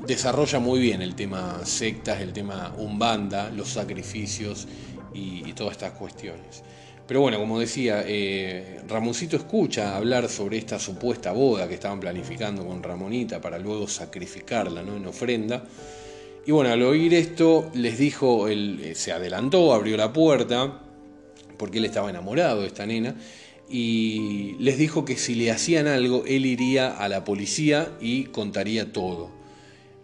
desarrolla 0.06 0.60
muy 0.60 0.82
bien 0.82 1.02
el 1.02 1.16
tema 1.16 1.62
sectas, 1.64 2.20
el 2.20 2.34
tema 2.34 2.74
umbanda, 2.78 3.50
los 3.50 3.70
sacrificios 3.70 4.68
y, 5.18 5.54
todas 5.54 5.74
estas 5.74 5.92
cuestiones. 5.94 6.64
Pero 7.08 7.22
bueno, 7.22 7.40
como 7.40 7.60
decía, 7.60 8.04
eh, 8.06 8.82
Ramoncito 8.88 9.38
escucha 9.38 9.96
hablar 9.96 10.28
sobre 10.28 10.58
esta 10.58 10.78
supuesta 10.78 11.32
boda 11.32 11.68
que 11.68 11.76
estaban 11.76 12.00
planificando 12.00 12.66
con 12.66 12.84
Ramonita 12.84 13.40
para 13.40 13.58
luego 13.58 13.88
sacrificarla 13.88 14.84
¿no? 14.84 14.98
en 14.98 15.06
ofrenda. 15.08 15.64
Y 16.46 16.52
bueno, 16.52 16.72
al 16.72 16.82
oír 16.84 17.14
esto, 17.14 17.72
les 17.74 17.98
dijo, 17.98 18.48
él 18.48 18.80
eh, 18.84 18.96
se 18.96 19.12
adelantó, 19.12 19.74
abrió 19.74 19.98
la 19.98 20.14
puerta, 20.14 20.82
porque 21.58 21.80
él 21.80 21.86
estaba 21.86 22.10
enamorado 22.10 22.62
de 22.62 22.68
esta 22.68 22.86
nena, 22.86 23.16
y 23.70 24.56
les 24.60 24.78
dijo 24.78 25.04
que 25.04 25.18
si 25.18 25.36
le 25.36 25.52
hacían 25.52 25.88
algo, 25.88 26.24
él 26.26 26.46
iría 26.46 26.96
a 26.96 27.10
la 27.10 27.24
policía 27.26 27.92
y 28.00 28.26
contaría 28.26 28.94
todo. 28.94 29.37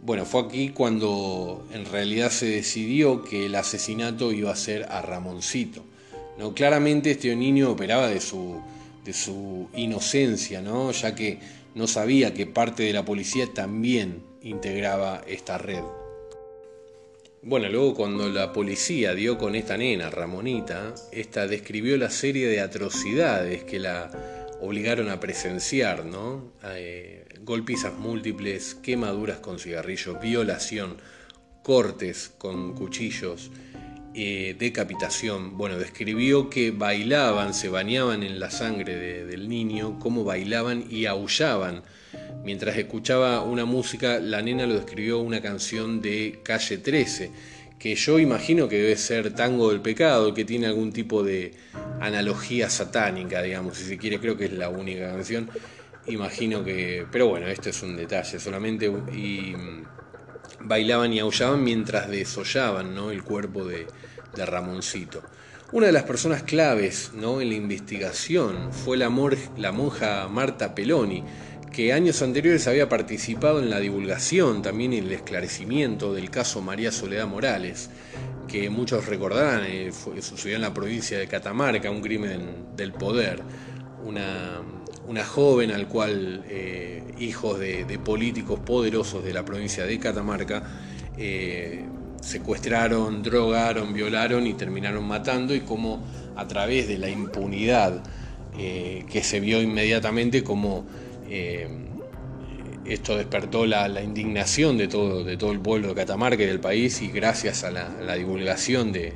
Bueno, 0.05 0.25
fue 0.25 0.41
aquí 0.41 0.69
cuando 0.69 1.65
en 1.71 1.85
realidad 1.85 2.29
se 2.29 2.45
decidió 2.45 3.23
que 3.23 3.45
el 3.45 3.55
asesinato 3.55 4.33
iba 4.33 4.51
a 4.51 4.55
ser 4.57 4.83
a 4.89 5.01
Ramoncito. 5.01 5.81
¿no? 6.37 6.53
Claramente 6.53 7.11
este 7.11 7.33
niño 7.37 7.71
operaba 7.71 8.09
de 8.09 8.19
su, 8.19 8.61
de 9.05 9.13
su 9.13 9.69
inocencia, 9.73 10.61
¿no? 10.61 10.91
ya 10.91 11.15
que 11.15 11.39
no 11.73 11.87
sabía 11.87 12.33
que 12.33 12.45
parte 12.45 12.83
de 12.83 12.91
la 12.91 13.05
policía 13.05 13.47
también 13.53 14.23
integraba 14.41 15.21
esta 15.25 15.57
red. 15.57 15.83
Bueno, 17.41 17.69
luego 17.69 17.93
cuando 17.93 18.27
la 18.27 18.51
policía 18.51 19.15
dio 19.15 19.37
con 19.37 19.55
esta 19.55 19.77
nena, 19.77 20.09
Ramonita, 20.09 20.95
esta 21.13 21.47
describió 21.47 21.95
la 21.95 22.09
serie 22.09 22.47
de 22.47 22.59
atrocidades 22.59 23.63
que 23.63 23.79
la 23.79 24.11
obligaron 24.59 25.09
a 25.09 25.21
presenciar, 25.21 26.05
¿no? 26.05 26.51
Eh, 26.75 27.22
golpizas 27.43 27.93
múltiples, 27.93 28.75
quemaduras 28.75 29.39
con 29.39 29.59
cigarrillos, 29.59 30.19
violación, 30.21 30.97
cortes 31.61 32.31
con 32.37 32.73
cuchillos, 32.73 33.51
eh, 34.13 34.55
decapitación. 34.57 35.57
Bueno, 35.57 35.77
describió 35.77 36.49
que 36.49 36.71
bailaban, 36.71 37.53
se 37.53 37.69
bañaban 37.69 38.23
en 38.23 38.39
la 38.39 38.49
sangre 38.49 39.25
del 39.25 39.49
niño, 39.49 39.99
cómo 39.99 40.23
bailaban 40.23 40.85
y 40.89 41.05
aullaban. 41.05 41.83
Mientras 42.43 42.77
escuchaba 42.77 43.43
una 43.43 43.65
música, 43.65 44.19
la 44.19 44.41
nena 44.41 44.65
lo 44.65 44.75
describió 44.75 45.19
una 45.19 45.41
canción 45.41 46.01
de 46.01 46.39
Calle 46.43 46.77
13, 46.77 47.31
que 47.79 47.95
yo 47.95 48.19
imagino 48.19 48.69
que 48.69 48.77
debe 48.77 48.95
ser 48.95 49.33
Tango 49.33 49.69
del 49.69 49.81
Pecado, 49.81 50.33
que 50.33 50.45
tiene 50.45 50.67
algún 50.67 50.93
tipo 50.93 51.23
de 51.23 51.53
analogía 51.99 52.69
satánica, 52.69 53.41
digamos, 53.41 53.77
si 53.77 53.85
se 53.85 53.97
quiere, 53.97 54.19
creo 54.19 54.37
que 54.37 54.45
es 54.45 54.53
la 54.53 54.69
única 54.69 55.11
canción 55.11 55.49
imagino 56.07 56.63
que. 56.63 57.05
Pero 57.11 57.27
bueno, 57.27 57.47
esto 57.47 57.69
es 57.69 57.81
un 57.83 57.95
detalle 57.95 58.39
solamente. 58.39 58.85
Y 59.13 59.55
mm, 59.55 59.83
bailaban 60.61 61.13
y 61.13 61.19
aullaban 61.19 61.63
mientras 61.63 62.09
desollaban 62.09 62.93
¿no? 62.95 63.11
el 63.11 63.23
cuerpo 63.23 63.65
de, 63.65 63.87
Ramoncito. 64.35 65.21
Una 65.71 65.87
de 65.87 65.91
las 65.91 66.03
personas 66.03 66.43
claves 66.43 67.11
¿no? 67.13 67.41
en 67.41 67.49
la 67.49 67.55
investigación 67.55 68.71
fue 68.71 68.97
la, 68.97 69.11
la 69.57 69.71
monja 69.71 70.27
Marta 70.27 70.73
Peloni, 70.73 71.23
que 71.71 71.93
años 71.93 72.21
anteriores 72.21 72.67
había 72.67 72.89
participado 72.89 73.59
en 73.59 73.69
la 73.69 73.79
divulgación, 73.79 74.61
también 74.61 74.93
en 74.93 75.05
el 75.05 75.11
esclarecimiento 75.11 76.13
del 76.13 76.29
caso 76.29 76.61
María 76.61 76.91
Soledad 76.91 77.27
Morales, 77.27 77.89
que 78.47 78.69
muchos 78.69 79.07
recordarán, 79.07 79.63
eh, 79.65 79.91
sucedió 80.21 80.55
en 80.55 80.61
la 80.61 80.73
provincia 80.73 81.17
de 81.17 81.27
Catamarca, 81.27 81.89
un 81.89 82.01
crimen 82.01 82.75
del 82.75 82.93
poder, 82.93 83.41
una 84.03 84.61
una 85.07 85.23
joven 85.23 85.71
al 85.71 85.87
cual 85.87 86.43
eh, 86.49 87.03
hijos 87.19 87.59
de, 87.59 87.99
políticos 88.03 88.59
poderosos 88.59 89.23
de 89.23 89.33
la 89.33 89.43
provincia 89.43 89.85
de 89.85 89.99
Catamarca 89.99 90.63
eh, 91.17 91.85
secuestraron, 92.21 93.21
drogaron, 93.21 93.93
violaron 93.93 94.47
y 94.47 94.53
terminaron 94.53 95.05
matando 95.05 95.53
y 95.53 95.61
cómo 95.61 96.03
a 96.35 96.47
través 96.47 96.87
de 96.87 96.97
la 96.97 97.09
impunidad 97.09 98.01
eh, 98.57 99.05
que 99.11 99.23
se 99.23 99.39
vio 99.39 99.61
inmediatamente 99.61 100.43
como 100.43 100.85
esto 102.85 103.17
despertó 103.17 103.65
la, 103.65 104.01
indignación 104.01 104.77
de 104.77 104.87
todo, 104.87 105.23
de 105.23 105.37
todo 105.37 105.51
el 105.51 105.59
pueblo 105.59 105.89
de 105.89 105.95
Catamarca 105.95 106.43
y 106.43 106.47
del 106.47 106.59
país 106.59 107.01
y 107.01 107.07
gracias 107.07 107.63
a 107.63 107.71
la, 107.71 108.15
divulgación 108.15 108.91
de, 108.91 109.13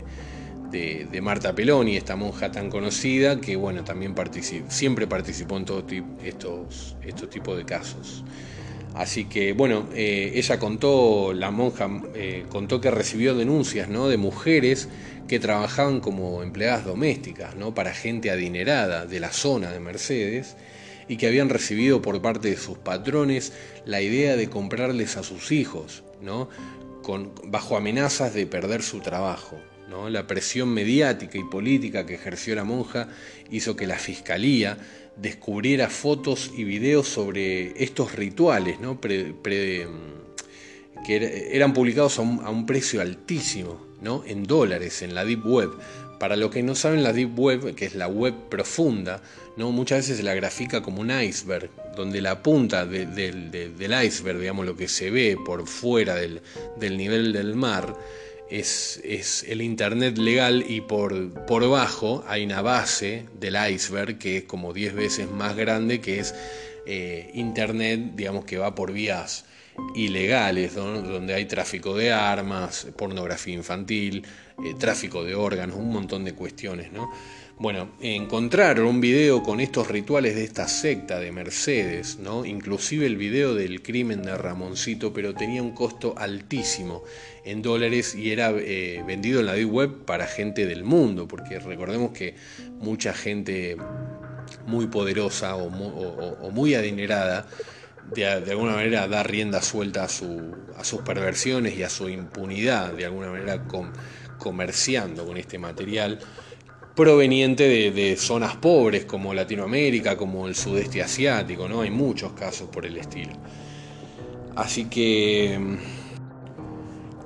Marta 1.22 1.54
Peloni, 1.54 1.98
esta 1.98 2.16
monja 2.16 2.52
tan 2.52 2.70
conocida, 2.70 3.40
que 3.40 3.56
bueno, 3.56 3.84
también 3.84 4.16
siempre 4.70 5.08
participó 5.08 5.58
en 5.58 5.66
todos 5.66 5.86
estos, 6.24 6.96
tipos 7.30 7.58
de 7.58 7.66
casos. 7.66 8.24
Así 8.94 9.26
que 9.26 9.54
bueno, 9.54 9.88
eh, 9.94 10.32
ella 10.36 10.58
contó, 10.60 11.34
la 11.34 11.52
monja 11.52 11.90
eh, 12.16 12.46
contó 12.50 12.82
que 12.82 12.90
recibió 12.90 13.36
denuncias 13.36 13.90
¿no? 13.90 14.08
de 14.08 14.18
mujeres 14.18 14.90
que 15.28 15.40
trabajaban 15.40 16.00
como 16.00 16.42
empleadas 16.42 16.86
domésticas 16.86 17.56
¿no? 17.56 17.76
para 17.76 17.94
gente 17.94 18.32
adinerada 18.32 19.06
de 19.06 19.20
la 19.20 19.32
zona 19.32 19.72
de 19.72 19.80
Mercedes 19.80 20.56
y 21.08 21.18
que 21.18 21.28
habían 21.28 21.50
recibido 21.50 22.02
por 22.02 22.22
parte 22.22 22.50
de 22.50 22.58
sus 22.58 22.78
patrones 22.78 23.54
la 23.86 24.02
idea 24.02 24.36
de 24.36 24.50
comprarles 24.50 25.18
a 25.18 25.24
sus 25.24 25.52
hijos, 25.52 26.04
¿no? 26.22 26.50
Bajo 27.46 27.78
amenazas 27.78 28.34
de 28.34 28.46
perder 28.46 28.84
su 28.84 29.00
trabajo. 29.00 29.58
La 29.88 30.28
presión 30.28 30.70
mediática 30.70 31.38
y 31.38 31.44
política 31.46 32.06
que 32.06 32.16
ejerció 32.16 32.56
la 32.56 32.66
monja 32.66 33.08
hizo 33.52 33.76
que 33.78 33.88
la 33.88 33.98
fiscalía 33.98 34.78
descubriera 35.16 35.90
fotos 35.90 36.52
y 36.56 36.66
videos 36.66 37.08
sobre 37.08 37.82
estos 37.84 38.14
rituales, 38.14 38.80
¿no? 38.82 39.00
que 39.00 39.88
eran 41.52 41.74
publicados 41.74 42.20
a 42.20 42.22
un, 42.22 42.66
precio 42.66 43.02
altísimo, 43.02 43.86
¿no? 44.02 44.24
en 44.28 44.44
dólares, 44.44 45.02
en 45.02 45.16
la 45.16 45.24
Deep 45.24 45.46
Web. 45.46 45.72
Para 46.20 46.36
los 46.36 46.52
que 46.52 46.64
no 46.64 46.76
saben, 46.76 47.04
la 47.04 47.14
Deep 47.14 47.40
Web, 47.40 47.76
que 47.76 47.86
es 47.86 47.96
la 47.96 48.08
web 48.08 48.34
profunda, 48.50 49.22
¿no? 49.56 49.72
muchas 49.72 50.00
veces 50.00 50.18
se 50.18 50.24
la 50.24 50.34
grafica 50.34 50.82
como 50.82 51.00
un 51.02 51.12
iceberg, 51.12 51.70
donde 51.96 52.22
la 52.22 52.44
punta 52.44 52.86
del 52.86 54.06
iceberg, 54.06 54.40
digamos, 54.40 54.66
lo 54.66 54.76
que 54.76 54.88
se 54.88 55.12
ve 55.12 55.38
por 55.46 55.66
fuera 55.68 56.16
del 56.16 56.98
nivel 56.98 57.32
del 57.34 57.56
mar, 57.56 57.96
es, 58.50 59.46
el 59.48 59.62
Internet 59.62 60.18
legal 60.18 60.66
y 60.68 60.82
por, 60.82 61.46
por 61.46 61.68
bajo 61.70 62.24
hay 62.28 62.46
una 62.46 62.62
base 62.62 63.26
del 63.40 63.56
iceberg 63.72 64.18
que 64.18 64.38
es 64.38 64.44
como 64.44 64.74
10 64.74 64.94
veces 64.94 65.30
más 65.30 65.56
grande, 65.56 66.00
que 66.02 66.20
es 66.20 66.34
eh, 66.86 67.32
Internet, 67.34 68.12
digamos 68.16 68.46
que 68.46 68.58
va 68.58 68.76
por 68.76 68.92
vías 68.92 69.47
ilegales, 69.96 70.76
donde 70.76 71.34
hay 71.34 71.46
tráfico 71.46 71.96
de 71.96 72.12
armas, 72.12 72.88
pornografía 72.98 73.54
infantil, 73.54 74.26
eh, 74.64 74.74
tráfico 74.78 75.24
de 75.24 75.36
órganos, 75.36 75.76
un 75.76 75.92
montón 75.92 76.24
de 76.24 76.34
cuestiones. 76.34 76.92
¿no? 76.92 77.10
Bueno, 77.60 77.90
encontraron 78.02 78.86
un 78.86 79.02
video 79.02 79.42
con 79.42 79.60
estos 79.60 79.88
rituales 79.88 80.36
de 80.36 80.44
esta 80.44 80.68
secta 80.68 81.20
de 81.20 81.32
Mercedes, 81.32 82.20
¿no? 82.20 82.46
Inclusive 82.46 83.08
el 83.08 83.18
video 83.18 83.56
del 83.56 83.82
crimen 83.82 84.22
de 84.22 84.38
Ramoncito, 84.38 85.12
pero 85.12 85.34
tenía 85.34 85.64
un 85.64 85.72
costo 85.72 86.14
altísimo 86.16 87.02
en 87.46 87.64
dólares 87.64 88.14
y 88.14 88.30
era 88.30 88.52
eh, 88.52 89.04
vendido 89.08 89.40
en 89.40 89.48
la 89.48 89.56
Web 89.56 90.06
para 90.06 90.28
gente 90.28 90.68
del 90.68 90.84
mundo, 90.84 91.28
porque 91.28 91.58
recordemos 91.58 92.12
que 92.12 92.36
mucha 92.80 93.12
gente 93.14 93.76
muy 94.68 94.86
poderosa 94.86 95.56
o 95.56 95.72
muy, 96.52 96.76
adinerada 96.76 97.48
de, 98.14 98.26
alguna 98.26 98.74
manera 98.74 99.08
da 99.08 99.24
rienda 99.24 99.62
suelta 99.62 100.06
a, 100.06 100.10
sus 100.10 101.02
perversiones 101.06 101.78
y 101.78 101.84
a 101.84 101.90
su 101.90 102.10
impunidad, 102.10 102.94
de 102.94 103.06
alguna 103.06 103.30
manera 103.30 103.64
comerciando 104.38 105.26
con 105.26 105.38
este 105.38 105.58
material 105.58 106.20
proveniente 106.96 107.92
de, 107.92 108.18
zonas 108.18 108.56
pobres 108.56 109.06
como 109.06 109.34
Latinoamérica, 109.34 110.18
como 110.18 110.48
el 110.48 110.56
sudeste 110.56 111.02
asiático, 111.02 111.68
¿no? 111.68 111.82
Hay 111.82 111.92
muchos 111.92 112.34
casos 112.34 112.70
por 112.70 112.86
el 112.86 112.98
estilo. 112.98 113.34
Así 114.56 114.86
que, 114.86 115.78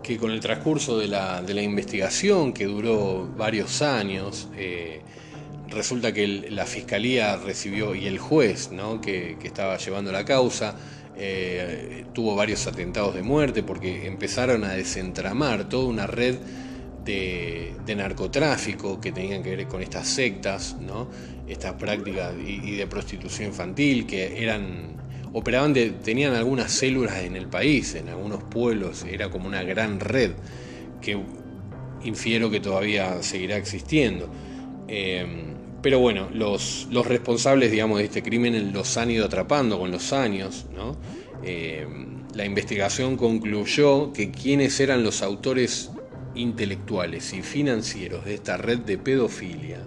que 0.04 0.18
con 0.18 0.32
el 0.32 0.42
transcurso 0.42 0.98
de 1.00 1.08
la, 1.08 1.42
investigación, 1.62 2.52
que 2.52 2.66
duró 2.66 3.30
varios 3.38 3.82
años, 3.82 4.50
eh, 4.58 5.02
resulta 5.72 6.14
que 6.14 6.28
la 6.28 6.66
fiscalía 6.66 7.38
recibió, 7.38 7.96
y 7.96 8.08
el 8.08 8.20
juez 8.20 8.70
que, 9.02 9.38
estaba 9.44 9.78
llevando 9.78 10.12
la 10.12 10.26
causa, 10.26 10.76
eh, 11.18 12.06
tuvo 12.14 12.36
varios 12.36 12.68
atentados 12.68 13.16
de 13.16 13.22
muerte 13.22 13.64
porque 13.64 14.08
empezaron 14.08 14.64
a 14.64 14.74
desentramar 14.74 15.70
toda 15.70 15.86
una 15.88 16.08
red 16.08 16.36
de, 17.06 17.74
narcotráfico 17.96 19.02
que 19.02 19.12
tenían 19.12 19.44
que 19.44 19.56
ver 19.56 19.68
con 19.68 19.82
estas 19.82 20.08
sectas, 20.08 20.78
¿no? 20.80 21.10
estas 21.48 21.74
prácticas 21.74 22.34
y, 22.46 22.78
de 22.78 22.88
prostitución 22.88 23.50
infantil 23.50 24.06
que 24.08 24.42
eran 24.42 25.02
operaban 25.34 25.74
de, 25.74 25.92
tenían 25.92 26.34
algunas 26.36 26.72
células 26.72 27.18
en 27.24 27.36
el 27.36 27.48
país, 27.48 27.96
en 27.96 28.10
algunos 28.10 28.44
pueblos, 28.44 29.06
era 29.10 29.30
como 29.30 29.48
una 29.48 29.64
gran 29.64 30.00
red 30.00 30.32
que 31.02 31.18
infiero 32.04 32.50
que 32.50 32.60
todavía 32.60 33.22
seguirá 33.24 33.58
existiendo. 33.58 34.30
Eh, 34.88 35.51
pero 35.82 36.00
bueno, 36.00 36.30
los, 36.34 36.88
responsables 37.06 37.72
digamos, 37.72 38.00
de 38.00 38.06
este 38.06 38.24
crimen 38.24 38.72
los 38.74 38.98
han 38.98 39.12
ido 39.12 39.26
atrapando 39.26 39.80
con 39.80 39.92
los 39.92 40.14
años. 40.14 40.66
¿no? 40.76 40.96
Eh, 41.44 41.88
la 42.34 42.46
investigación 42.46 43.18
concluyó 43.18 44.14
que 44.14 44.32
quienes 44.32 44.80
eran 44.80 45.04
los 45.04 45.22
autores 45.22 45.92
intelectuales 46.36 47.34
y 47.34 47.42
financieros 47.42 48.26
de 48.26 48.36
esta 48.36 48.58
red 48.58 48.80
de 48.80 48.98
pedofilia 48.98 49.80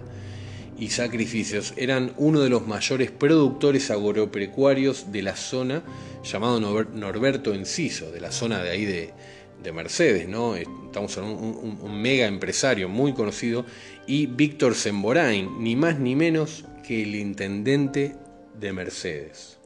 y 0.77 0.89
sacrificios 0.89 1.73
eran 1.77 2.13
uno 2.17 2.41
de 2.41 2.49
los 2.49 2.67
mayores 2.67 3.11
productores 3.11 3.89
agropecuarios 3.91 5.11
de 5.11 5.21
la 5.21 5.35
zona, 5.35 5.83
llamado 6.23 6.59
Norberto 6.59 7.53
Enciso, 7.53 8.11
de 8.11 8.19
la 8.19 8.31
zona 8.31 8.61
de 8.61 8.69
ahí 8.69 8.85
de, 8.85 9.13
Mercedes, 9.73 10.27
¿no? 10.27 10.53
Estamos 10.95 11.17
en 11.17 11.25
un, 11.25 12.01
mega 12.01 12.25
empresario 12.25 12.87
muy 12.87 13.11
conocido, 13.11 13.65
y 14.07 14.27
Víctor 14.27 14.75
Semborain, 14.75 15.61
ni 15.61 15.75
más 15.75 15.99
ni 15.99 16.15
menos 16.15 16.63
que 16.87 17.03
el 17.03 17.15
intendente 17.15 18.15
de 18.57 18.71
Mercedes. 18.71 19.57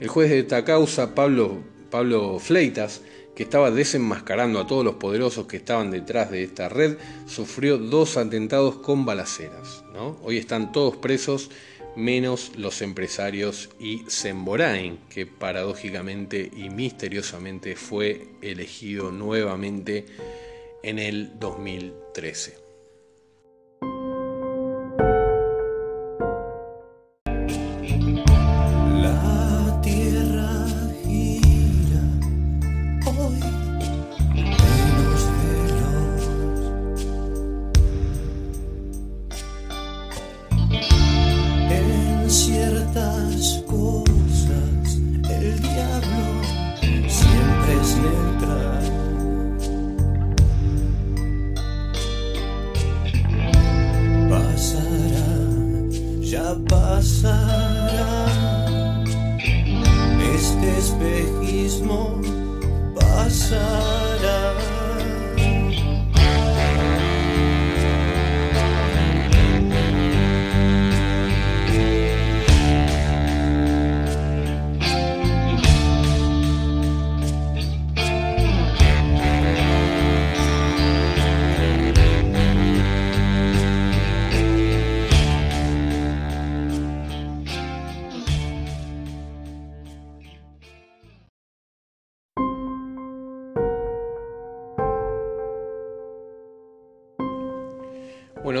El 0.00 0.08
juez 0.08 0.28
de 0.28 0.40
esta 0.40 0.64
causa, 0.64 1.14
Pablo, 1.14 1.62
Pablo 1.88 2.40
Fleitas, 2.40 3.00
que 3.36 3.44
estaba 3.44 3.70
desenmascarando 3.70 4.58
a 4.58 4.66
todos 4.66 4.84
los 4.84 4.96
poderosos 4.96 5.46
que 5.46 5.58
estaban 5.58 5.92
detrás 5.92 6.32
de 6.32 6.42
esta 6.42 6.68
red, 6.68 6.96
sufrió 7.28 7.78
dos 7.78 8.16
atentados 8.16 8.74
con 8.78 9.04
balaceras. 9.04 9.84
Hoy 10.20 10.38
están 10.38 10.72
todos 10.72 10.96
presos, 10.96 11.48
menos 11.96 12.52
los 12.56 12.82
empresarios 12.82 13.70
y 13.78 14.04
Semborain, 14.08 14.98
que 15.08 15.26
paradójicamente 15.26 16.50
y 16.54 16.70
misteriosamente 16.70 17.76
fue 17.76 18.28
elegido 18.42 19.10
nuevamente 19.10 20.06
en 20.82 20.98
el 20.98 21.38
2013. 21.38 22.59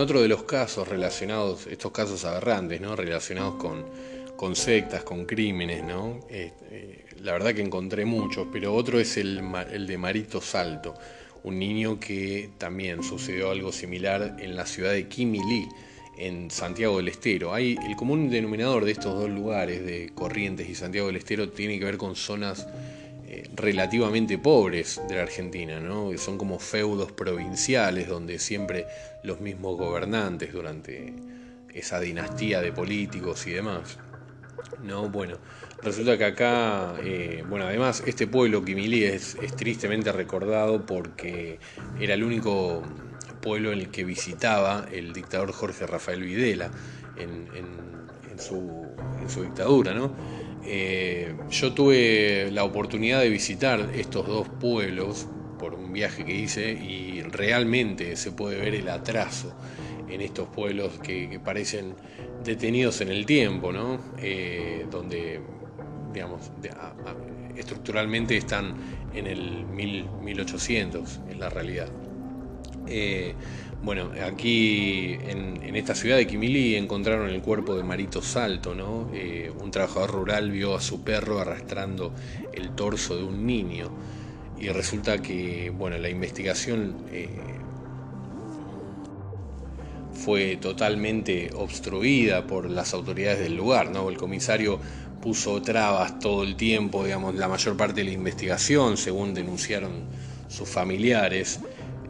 Otro 0.00 0.20
de 0.22 0.28
los 0.28 0.42
casos 0.44 0.88
relacionados, 0.88 1.66
estos 1.66 1.92
casos 1.92 2.24
aberrantes, 2.24 2.80
¿no? 2.80 2.96
Relacionados 2.96 3.54
con, 3.56 4.56
sectas, 4.56 5.04
con 5.04 5.26
crímenes, 5.26 5.84
¿no? 5.84 6.20
Eh, 6.28 7.04
la 7.22 7.32
verdad 7.32 7.54
que 7.54 7.62
encontré 7.62 8.04
muchos, 8.04 8.48
pero 8.50 8.74
otro 8.74 8.98
es 8.98 9.16
el, 9.16 9.42
de 9.86 9.98
Marito 9.98 10.40
Salto, 10.40 10.94
un 11.42 11.58
niño 11.58 12.00
que 12.00 12.50
también 12.58 13.02
sucedió 13.02 13.50
algo 13.50 13.72
similar 13.72 14.36
en 14.40 14.56
la 14.56 14.66
ciudad 14.66 14.92
de 14.92 15.06
Kimili, 15.06 15.68
en 16.18 16.50
Santiago 16.50 16.98
del 16.98 17.08
Estero. 17.08 17.54
Hay, 17.54 17.78
el 17.86 17.96
común 17.96 18.30
denominador 18.30 18.84
de 18.84 18.92
estos 18.92 19.14
dos 19.14 19.30
lugares, 19.30 19.84
de 19.84 20.12
Corrientes 20.14 20.68
y 20.68 20.74
Santiago 20.74 21.06
del 21.06 21.16
Estero, 21.16 21.50
tiene 21.50 21.78
que 21.78 21.84
ver 21.84 21.96
con 21.96 22.16
zonas 22.16 22.66
relativamente 23.54 24.38
pobres 24.38 25.00
de 25.08 25.16
la 25.16 25.22
Argentina, 25.22 25.80
¿no? 25.80 26.16
son 26.18 26.38
como 26.38 26.58
feudos 26.58 27.12
provinciales 27.12 28.08
donde 28.08 28.38
siempre 28.38 28.86
los 29.22 29.40
mismos 29.40 29.76
gobernantes 29.76 30.52
durante 30.52 31.14
esa 31.72 32.00
dinastía 32.00 32.60
de 32.60 32.72
políticos 32.72 33.46
y 33.46 33.52
demás. 33.52 33.98
No, 34.82 35.08
bueno, 35.08 35.36
resulta 35.82 36.18
que 36.18 36.24
acá, 36.24 36.94
eh, 37.02 37.44
bueno, 37.48 37.66
además 37.66 38.02
este 38.06 38.26
pueblo 38.26 38.64
Quimilí 38.64 39.04
es, 39.04 39.36
es 39.42 39.54
tristemente 39.56 40.12
recordado 40.12 40.84
porque 40.84 41.58
era 41.98 42.14
el 42.14 42.24
único 42.24 42.82
pueblo 43.40 43.72
en 43.72 43.80
el 43.80 43.88
que 43.90 44.04
visitaba 44.04 44.86
el 44.92 45.12
dictador 45.12 45.52
Jorge 45.52 45.86
Rafael 45.86 46.22
Videla 46.22 46.70
en, 47.16 47.48
su, 48.38 48.86
dictadura. 49.42 49.92
¿no? 49.94 50.12
Eh, 50.64 51.34
yo 51.50 51.72
tuve 51.72 52.50
la 52.52 52.64
oportunidad 52.64 53.20
de 53.20 53.30
visitar 53.30 53.90
estos 53.94 54.26
dos 54.26 54.48
pueblos 54.48 55.26
por 55.58 55.74
un 55.74 55.92
viaje 55.92 56.24
que 56.24 56.34
hice 56.34 56.72
y 56.72 57.22
realmente 57.22 58.16
se 58.16 58.32
puede 58.32 58.60
ver 58.60 58.74
el 58.74 58.88
atraso 58.88 59.54
en 60.08 60.20
estos 60.20 60.48
pueblos 60.48 60.98
que, 61.02 61.40
parecen 61.42 61.94
detenidos 62.44 63.00
en 63.00 63.08
el 63.08 63.26
tiempo, 63.26 63.72
¿no? 63.72 64.00
Eh, 64.18 64.86
donde 64.90 65.40
digamos, 66.12 66.50
estructuralmente 67.56 68.36
están 68.36 68.74
en 69.14 69.26
el 69.26 69.64
1800, 69.64 71.20
en 71.30 71.40
la 71.40 71.48
realidad. 71.48 71.88
Eh, 72.86 73.34
bueno, 73.82 74.10
aquí 74.26 75.16
en, 75.26 75.74
esta 75.74 75.94
ciudad 75.94 76.16
de 76.16 76.26
Quimili 76.26 76.76
encontraron 76.76 77.30
el 77.30 77.40
cuerpo 77.40 77.76
de 77.76 77.82
Marito 77.82 78.20
Salto, 78.20 78.74
¿no? 78.74 79.08
Eh, 79.14 79.50
un 79.60 79.70
trabajador 79.70 80.10
rural 80.10 80.50
vio 80.50 80.74
a 80.74 80.80
su 80.80 81.02
perro 81.02 81.38
arrastrando 81.38 82.12
el 82.52 82.70
torso 82.70 83.16
de 83.16 83.22
un 83.22 83.46
niño 83.46 83.90
y 84.58 84.68
resulta 84.68 85.22
que, 85.22 85.70
bueno, 85.70 85.96
la 85.96 86.10
investigación 86.10 86.96
eh, 87.10 87.28
fue 90.12 90.56
totalmente 90.56 91.50
obstruida 91.54 92.46
por 92.46 92.68
las 92.68 92.92
autoridades 92.92 93.38
del 93.38 93.56
lugar, 93.56 93.90
¿no? 93.90 94.10
El 94.10 94.18
comisario 94.18 94.78
puso 95.22 95.62
trabas 95.62 96.18
todo 96.18 96.42
el 96.42 96.56
tiempo, 96.56 97.04
digamos, 97.04 97.34
la 97.34 97.48
mayor 97.48 97.76
parte 97.76 98.00
de 98.00 98.04
la 98.04 98.12
investigación, 98.12 98.98
según 98.98 99.32
denunciaron 99.32 99.92
sus 100.48 100.68
familiares. 100.68 101.60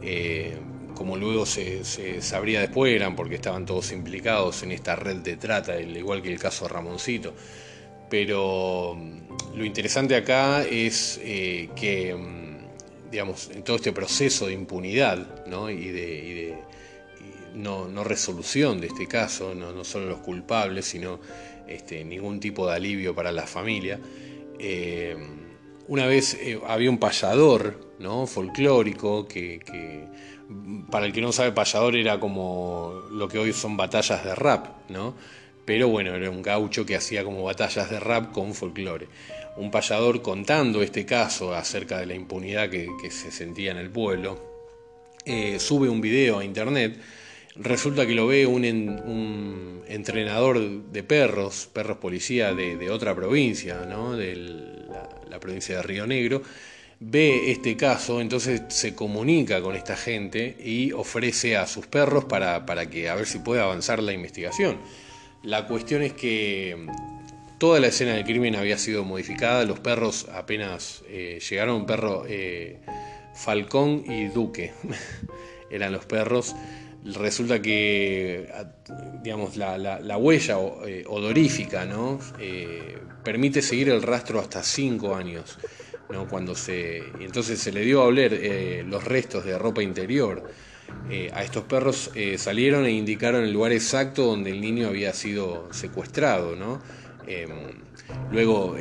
Eh, 0.01 0.57
como 1.01 1.17
luego 1.17 1.47
se, 1.47 1.83
sabría 2.21 2.59
después, 2.59 2.93
eran 2.93 3.15
porque 3.15 3.33
estaban 3.33 3.65
todos 3.65 3.91
implicados 3.91 4.61
en 4.61 4.71
esta 4.71 4.95
red 4.95 5.15
de 5.15 5.35
trata, 5.35 5.81
igual 5.81 6.21
que 6.21 6.31
el 6.31 6.37
caso 6.37 6.67
Ramoncito. 6.67 7.33
Pero 8.07 8.95
mm, 8.95 9.57
lo 9.57 9.65
interesante 9.65 10.15
acá 10.15 10.63
es 10.63 11.19
eh, 11.23 11.71
que, 11.75 12.13
mm, 12.13 13.09
digamos, 13.09 13.49
en 13.49 13.63
todo 13.63 13.77
este 13.77 13.91
proceso 13.91 14.45
de 14.45 14.53
impunidad 14.53 15.43
y 15.71 15.87
de, 15.87 16.57
no, 17.55 18.03
resolución 18.03 18.79
de 18.79 18.85
este 18.85 19.07
caso, 19.07 19.55
no, 19.55 19.83
solo 19.83 20.05
los 20.05 20.19
culpables, 20.19 20.85
sino 20.85 21.19
este, 21.67 22.05
ningún 22.05 22.39
tipo 22.39 22.67
de 22.67 22.75
alivio 22.75 23.15
para 23.15 23.31
la 23.31 23.47
familia, 23.47 23.99
eh, 24.59 25.17
una 25.87 26.05
vez 26.05 26.37
había 26.67 26.91
un 26.91 26.99
payador 26.99 27.95
¿no? 27.97 28.27
folclórico, 28.27 29.27
que, 29.27 29.59
para 30.89 31.05
el 31.05 31.13
que 31.13 31.21
no 31.21 31.31
sabe, 31.31 31.51
payador 31.51 31.95
era 31.95 32.19
como 32.19 33.03
lo 33.11 33.27
que 33.27 33.39
hoy 33.39 33.53
son 33.53 33.77
batallas 33.77 34.23
de 34.23 34.35
rap, 34.35 34.67
¿no? 34.89 35.15
Pero 35.65 35.87
bueno, 35.87 36.15
era 36.15 36.29
un 36.29 36.41
gaucho 36.41 36.85
que 36.85 36.95
hacía 36.95 37.23
como 37.23 37.43
batallas 37.43 37.89
de 37.89 37.99
rap 37.99 38.31
con 38.31 38.53
folclore. 38.53 39.07
Un 39.57 39.71
payador 39.71 40.21
contando 40.21 40.81
este 40.81 41.05
caso 41.05 41.53
acerca 41.53 41.99
de 41.99 42.05
la 42.05 42.15
impunidad 42.15 42.69
que, 42.69 42.89
se 43.11 43.31
sentía 43.31 43.71
en 43.71 43.77
el 43.77 43.89
pueblo, 43.89 44.41
eh, 45.25 45.59
sube 45.59 45.87
un 45.89 46.01
video 46.01 46.39
a 46.39 46.45
internet. 46.45 46.99
Resulta 47.55 48.07
que 48.07 48.15
lo 48.15 48.27
ve 48.27 48.45
un, 48.45 49.83
entrenador 49.87 50.59
de 50.59 51.03
perros, 51.03 51.69
perros 51.71 51.97
policía 51.97 52.53
de, 52.53 52.89
otra 52.89 53.13
provincia, 53.13 53.85
¿no? 53.87 54.15
de 54.15 54.35
la 55.29 55.39
provincia 55.39 55.77
de 55.77 55.83
Río 55.83 56.07
Negro, 56.07 56.41
ve 57.03 57.49
este 57.51 57.75
caso, 57.75 58.21
entonces 58.21 58.61
se 58.67 58.93
comunica 58.93 59.59
con 59.61 59.75
esta 59.75 59.97
gente 59.97 60.55
y 60.63 60.91
ofrece 60.91 61.57
a 61.57 61.65
sus 61.65 61.87
perros 61.87 62.25
para, 62.25 62.63
que 62.89 63.09
a 63.09 63.15
ver 63.15 63.25
si 63.25 63.39
puede 63.39 63.59
avanzar 63.59 64.01
la 64.03 64.13
investigación. 64.13 64.77
La 65.41 65.65
cuestión 65.65 66.03
es 66.03 66.13
que 66.13 66.77
mm, 66.77 67.57
toda 67.57 67.79
la 67.79 67.87
escena 67.87 68.13
del 68.13 68.23
crimen 68.23 68.55
había 68.55 68.77
sido 68.77 69.03
modificada, 69.03 69.65
los 69.65 69.79
perros 69.79 70.27
apenas 70.31 71.03
eh, 71.09 71.39
llegaron, 71.49 71.77
un 71.77 71.85
perro 71.87 72.23
eh, 72.27 72.79
Falcón 73.33 74.03
y 74.07 74.27
Duque 74.27 74.71
eran 75.71 75.91
los 75.91 76.05
perros. 76.05 76.55
Resulta 77.03 77.59
que, 77.63 78.47
digamos, 79.23 79.57
la, 79.57 80.17
huella 80.19 80.59
eh, 80.85 81.03
odorífica 81.07 81.83
¿no? 81.83 82.19
permite 83.23 83.63
seguir 83.63 83.89
el 83.89 84.03
rastro 84.03 84.39
hasta 84.39 84.61
cinco 84.61 85.15
años. 85.15 85.57
Cuando 86.29 86.55
se, 86.55 87.03
entonces 87.19 87.59
se 87.59 87.71
le 87.71 87.81
dio 87.81 88.01
a 88.01 88.05
oler 88.05 88.33
eh, 88.33 88.83
los 88.87 89.03
restos 89.03 89.45
de 89.45 89.57
ropa 89.57 89.81
interior. 89.81 90.43
Eh, 91.09 91.31
a 91.33 91.43
estos 91.43 91.63
perros 91.63 92.11
eh, 92.15 92.37
salieron 92.37 92.85
e 92.85 92.91
indicaron 92.91 93.43
el 93.43 93.51
lugar 93.51 93.71
exacto 93.71 94.25
donde 94.25 94.51
el 94.51 94.61
niño 94.61 94.87
había 94.87 95.13
sido 95.13 95.67
secuestrado. 95.73 96.53
Em, 97.27 97.49
luego 98.31 98.75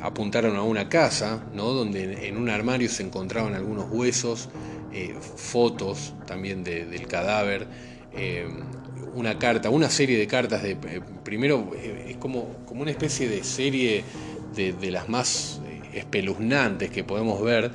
apuntaron 0.00 0.56
a 0.56 0.62
una 0.62 0.88
casa 0.88 1.42
donde 1.54 2.28
en 2.28 2.36
un 2.36 2.48
armario 2.48 2.88
se 2.88 3.02
encontraban 3.02 3.54
algunos 3.54 3.86
huesos, 3.90 4.48
fotos 5.36 6.14
también 6.26 6.64
del 6.64 7.06
cadáver 7.06 7.66
em, 8.12 8.60
una 9.14 9.38
carta, 9.38 9.68
una 9.68 9.90
serie 9.90 10.18
de 10.18 10.26
cartas 10.26 10.62
de 10.62 10.76
primero 11.24 11.72
es 11.74 12.16
como, 12.16 12.64
como 12.66 12.82
una 12.82 12.90
especie 12.90 13.28
de 13.28 13.42
serie 13.44 14.04
de 14.54 14.90
las 14.90 15.08
más 15.08 15.60
espeluznantes 15.96 16.90
que 16.90 17.04
podemos 17.04 17.42
ver, 17.42 17.70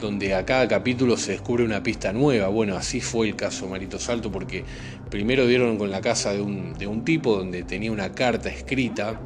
donde 0.00 0.34
a 0.34 0.44
cada 0.44 0.68
capítulo 0.68 1.16
se 1.16 1.32
descubre 1.32 1.64
una 1.64 1.82
pista 1.82 2.12
nueva. 2.12 2.48
Bueno, 2.48 2.76
así 2.76 3.00
fue 3.00 3.28
el 3.28 3.36
caso 3.36 3.68
Marito 3.68 3.98
Salto, 3.98 4.30
porque 4.30 4.64
primero 5.10 5.46
dieron 5.46 5.76
con 5.78 5.90
la 5.90 6.00
casa 6.00 6.32
de 6.32 6.40
un, 6.40 6.74
de 6.74 6.86
un 6.86 7.04
tipo 7.04 7.36
donde 7.36 7.62
tenía 7.62 7.92
una 7.92 8.12
carta 8.12 8.48
escrita 8.48 9.20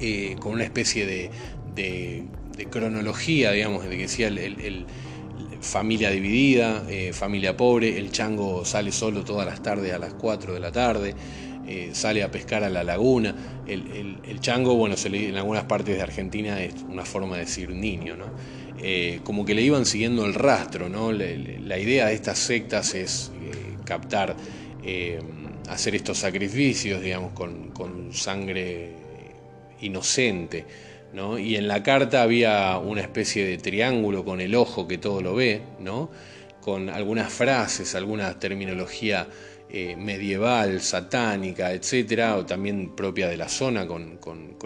eh, 0.00 0.36
con 0.40 0.52
una 0.52 0.64
especie 0.64 1.06
de, 1.06 1.30
de, 1.74 2.66
cronología, 2.70 3.52
digamos, 3.52 3.84
de 3.84 3.90
que 3.90 4.02
decía 4.02 4.28
el, 4.28 4.86
familia 5.60 6.10
dividida, 6.10 6.84
eh, 6.88 7.12
familia 7.12 7.56
pobre, 7.56 7.98
el 7.98 8.10
chango 8.10 8.64
sale 8.64 8.92
solo 8.92 9.24
todas 9.24 9.46
las 9.46 9.62
tardes 9.62 9.92
a 9.92 9.98
las 9.98 10.14
4 10.14 10.54
de 10.54 10.60
la 10.60 10.72
tarde. 10.72 11.14
Eh, 11.68 11.90
sale 11.92 12.22
a 12.22 12.30
pescar 12.30 12.62
a 12.62 12.70
la 12.70 12.84
laguna. 12.84 13.34
El, 13.66 14.40
chango, 14.40 14.74
bueno, 14.74 14.96
se 14.96 15.10
le, 15.10 15.28
en 15.28 15.36
algunas 15.36 15.64
partes 15.64 15.96
de 15.96 16.02
Argentina 16.02 16.62
es 16.62 16.74
una 16.88 17.04
forma 17.04 17.36
de 17.36 17.44
decir 17.44 17.70
niño, 17.70 18.16
¿no? 18.16 18.26
Eh, 18.78 19.20
como 19.24 19.44
que 19.44 19.54
le 19.54 19.62
iban 19.62 19.86
siguiendo 19.86 20.26
el 20.26 20.34
rastro, 20.34 20.88
¿no? 20.88 21.10
La, 21.10 21.78
idea 21.78 22.06
de 22.06 22.14
estas 22.14 22.38
sectas 22.38 22.94
es 22.94 23.32
eh, 23.42 23.76
captar, 23.84 24.36
hacer 25.68 25.96
estos 25.96 26.18
sacrificios, 26.18 27.02
digamos, 27.02 27.32
con, 27.32 27.70
con 27.70 28.12
sangre 28.12 28.92
inocente. 29.80 30.64
¿no? 31.12 31.38
Y 31.38 31.56
en 31.56 31.66
la 31.66 31.82
carta 31.82 32.22
había 32.22 32.78
una 32.78 33.00
especie 33.00 33.44
de 33.44 33.58
triángulo 33.58 34.24
con 34.24 34.40
el 34.40 34.54
ojo 34.54 34.86
que 34.86 34.98
todo 34.98 35.22
lo 35.22 35.34
ve, 35.34 35.62
¿no? 35.80 36.10
con 36.60 36.90
algunas 36.90 37.32
frases, 37.32 37.94
alguna 37.94 38.38
terminología 38.40 39.28
eh, 39.78 39.94
medieval, 39.94 40.80
satánica, 40.80 41.70
etcétera, 41.70 42.38
o 42.38 42.46
también 42.46 42.96
propia 42.96 43.28
de 43.28 43.36
la 43.36 43.46
zona, 43.46 43.86
con, 43.86 44.18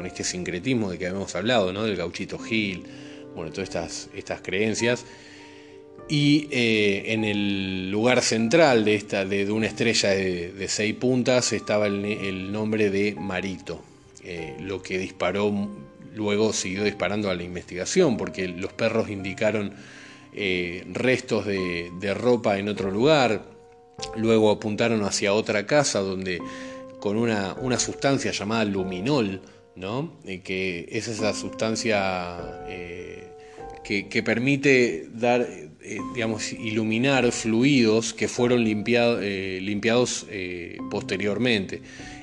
este 0.06 0.22
sincretismo 0.22 0.88
de 0.88 0.98
que 0.98 1.08
habíamos 1.08 1.34
hablado, 1.34 1.72
¿no? 1.72 1.82
del 1.82 1.96
gauchito 1.96 2.38
Gil, 2.38 2.84
bueno, 3.34 3.50
todas 3.50 4.08
estas, 4.14 4.40
creencias. 4.40 5.04
Y 6.08 6.46
eh, 6.52 7.12
en 7.12 7.24
el 7.24 7.90
lugar 7.90 8.22
central 8.22 8.84
de, 8.84 8.94
esta, 8.94 9.24
de, 9.24 9.50
una 9.50 9.66
estrella 9.66 10.10
de, 10.10 10.66
seis 10.68 10.94
puntas 10.94 11.52
estaba 11.52 11.88
el, 11.88 12.52
nombre 12.52 12.88
de 12.90 13.16
Marito, 13.18 13.82
eh, 14.22 14.54
lo 14.60 14.80
que 14.80 14.96
disparó, 14.96 15.52
luego 16.14 16.52
siguió 16.52 16.84
disparando 16.84 17.30
a 17.30 17.34
la 17.34 17.42
investigación, 17.42 18.16
porque 18.16 18.46
los 18.46 18.72
perros 18.74 19.10
indicaron 19.10 19.72
restos 20.92 21.46
de 21.46 22.14
ropa 22.14 22.58
en 22.60 22.68
otro 22.68 22.92
lugar, 22.92 23.58
luego 24.16 24.50
apuntaron 24.50 25.02
hacia 25.04 25.32
otra 25.32 25.66
casa 25.66 26.00
donde 26.00 26.40
con 27.00 27.16
una, 27.16 27.54
una 27.54 27.78
sustancia 27.78 28.30
llamada 28.30 28.64
luminol, 28.64 29.40
¿no? 29.74 30.18
que 30.44 30.86
es 30.90 31.08
esa 31.08 31.32
sustancia 31.32 32.64
eh, 32.68 33.28
que, 33.82 34.22
permite 34.22 35.08
dar, 35.12 35.40
eh, 35.40 35.98
digamos, 36.14 36.52
iluminar 36.52 37.32
fluidos 37.32 38.12
que 38.12 38.28
fueron 38.28 38.64
eh, 38.66 39.58
limpiados 39.62 40.26
posteriormente. 40.90 41.80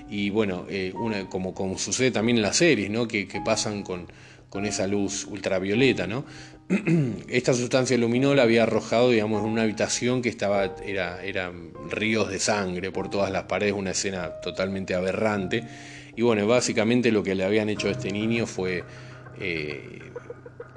Y 0.09 0.29
bueno, 0.29 0.65
una, 0.93 1.27
como, 1.27 1.53
como, 1.53 1.77
sucede 1.77 2.11
también 2.11 2.37
en 2.37 2.43
las 2.43 2.57
series, 2.57 2.89
¿no? 2.89 3.07
que, 3.07 3.27
pasan 3.43 3.83
con, 3.83 4.07
con, 4.49 4.65
esa 4.65 4.87
luz 4.87 5.25
ultravioleta, 5.25 6.07
¿no? 6.07 6.23
Esta 7.29 7.53
sustancia 7.53 7.97
luminol 7.97 8.39
había 8.39 8.63
arrojado, 8.63 9.11
digamos, 9.11 9.43
en 9.43 9.49
una 9.49 9.61
habitación 9.61 10.21
que 10.21 10.29
estaba, 10.29 10.75
era, 10.85 11.23
eran 11.23 11.71
ríos 11.89 12.29
de 12.29 12.39
sangre 12.39 12.91
por 12.91 13.09
todas 13.09 13.31
las 13.31 13.43
paredes, 13.43 13.73
una 13.73 13.91
escena 13.91 14.31
totalmente 14.41 14.93
aberrante. 14.93 15.63
Y 16.15 16.23
bueno, 16.23 16.45
básicamente 16.45 17.11
lo 17.11 17.23
que 17.23 17.35
le 17.35 17.45
habían 17.45 17.69
hecho 17.69 17.87
a 17.87 17.91
este 17.91 18.11
niño 18.11 18.45
fue 18.47 18.83
eh, 19.39 19.99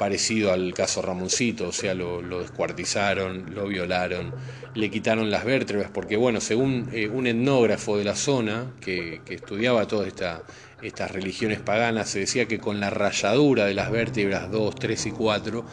parecido 0.01 0.51
al 0.53 0.73
caso 0.73 1.03
Ramoncito, 1.03 1.69
o 1.69 1.73
sea, 1.73 1.93
lo, 1.93 2.23
descuartizaron, 2.41 3.55
lo 3.55 3.67
violaron, 3.67 4.33
le 4.75 4.91
quitaron 4.91 5.31
las 5.31 5.45
vértebras, 5.45 5.91
porque 5.93 6.17
bueno, 6.17 6.41
según 6.41 6.89
eh, 6.93 7.09
un 7.09 7.27
etnógrafo 7.27 7.99
de 7.99 8.05
la 8.05 8.15
zona 8.17 8.73
que, 8.81 9.21
estudiaba 9.29 9.87
todas 9.87 10.09
estas 10.83 11.11
religiones 11.11 11.61
paganas, 11.61 12.09
se 12.09 12.21
decía 12.21 12.47
que 12.47 12.59
con 12.59 12.81
la 12.81 12.91
rayadura 12.91 13.67
de 13.67 13.75
las 13.75 13.91
vértebras 13.91 14.51
2, 14.51 14.75
3 14.75 15.07
y 15.07 15.11
4, 15.11 15.65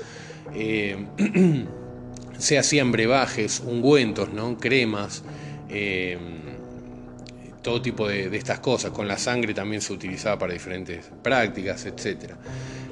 eh, 0.53 1.05
se 2.37 2.57
hacían 2.57 2.91
brebajes, 2.91 3.61
ungüentos, 3.65 4.33
¿no? 4.33 4.57
cremas, 4.57 5.23
eh, 5.69 6.17
todo 7.61 7.81
tipo 7.81 8.07
de, 8.07 8.35
estas 8.37 8.59
cosas. 8.59 8.91
Con 8.91 9.07
la 9.07 9.17
sangre 9.17 9.53
también 9.53 9.81
se 9.81 9.91
utilizaba 9.91 10.39
para 10.39 10.53
diferentes 10.53 11.11
prácticas, 11.21 11.85
etc. 11.85 12.31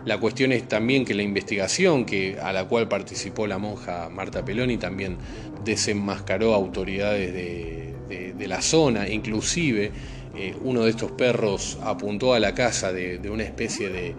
La 0.03 0.19
cuestión 0.19 0.51
es 0.51 0.67
también 0.67 1.05
que 1.05 1.13
la 1.13 1.23
investigación 1.23 2.05
que, 2.05 2.37
a 2.41 2.51
la 2.51 2.65
cual 2.65 2.87
participó 2.87 3.47
la 3.47 3.57
monja 3.57 4.09
Marta 4.09 4.43
Peloni 4.43 4.77
también 4.77 5.17
desenmascaró 5.63 6.53
autoridades 6.53 7.33
de, 7.33 8.47
la 8.47 8.61
zona, 8.61 9.09
inclusive 9.09 9.91
eh, 10.37 10.55
uno 10.63 10.83
de 10.83 10.91
estos 10.91 11.11
perros 11.11 11.77
apuntó 11.83 12.33
a 12.33 12.39
la 12.39 12.53
casa 12.53 12.91
de, 12.91 13.19
una 13.29 13.43
especie 13.43 13.89
de, 13.89 14.15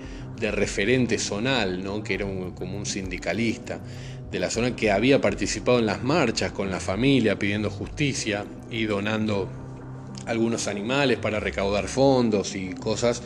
referente 0.51 1.19
zonal, 1.19 1.83
¿no? 1.83 2.03
que 2.03 2.15
era 2.15 2.27
como 2.55 2.77
un 2.77 2.87
sindicalista 2.87 3.81
de 4.31 4.39
la 4.39 4.51
zona 4.51 4.77
que 4.77 4.91
había 4.91 5.21
participado 5.21 5.79
en 5.79 5.87
las 5.87 6.03
marchas 6.03 6.53
con 6.53 6.71
la 6.71 6.79
familia 6.79 7.39
pidiendo 7.39 7.71
justicia 7.71 8.45
y 8.71 8.85
donando 8.85 9.49
algunos 10.27 10.67
animales 10.67 11.19
para 11.19 11.41
recaudar 11.41 11.89
fondos 11.89 12.55
y 12.57 12.71
cosas, 12.75 13.23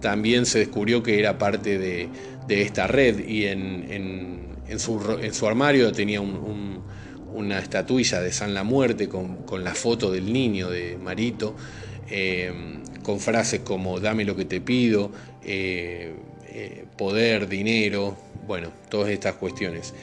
también 0.00 0.46
se 0.46 0.60
descubrió 0.60 1.02
que 1.02 1.18
era 1.18 1.38
parte 1.38 1.78
de, 1.78 2.08
esta 2.48 2.88
red 2.88 3.28
y 3.28 3.46
en, 3.46 4.78
su, 4.78 5.46
armario 5.46 5.92
tenía 5.92 6.20
una 6.20 7.58
estatuilla 7.60 8.20
de 8.20 8.32
San 8.32 8.54
la 8.54 8.64
Muerte 8.64 9.08
con, 9.08 9.44
la 9.62 9.74
foto 9.74 10.10
del 10.10 10.32
niño 10.32 10.68
de 10.68 10.98
Marito, 10.98 11.54
eh, 12.10 12.52
con 13.02 13.20
frases 13.20 13.60
como 13.60 14.00
dame 14.00 14.24
lo 14.24 14.36
que 14.36 14.44
te 14.44 14.60
pido, 14.60 15.10
eh, 15.44 16.12
eh, 16.52 16.84
poder, 16.96 17.48
dinero, 17.48 18.16
bueno, 18.46 18.70
todas 18.88 19.10
estas 19.10 19.34
cuestiones. 19.34 19.94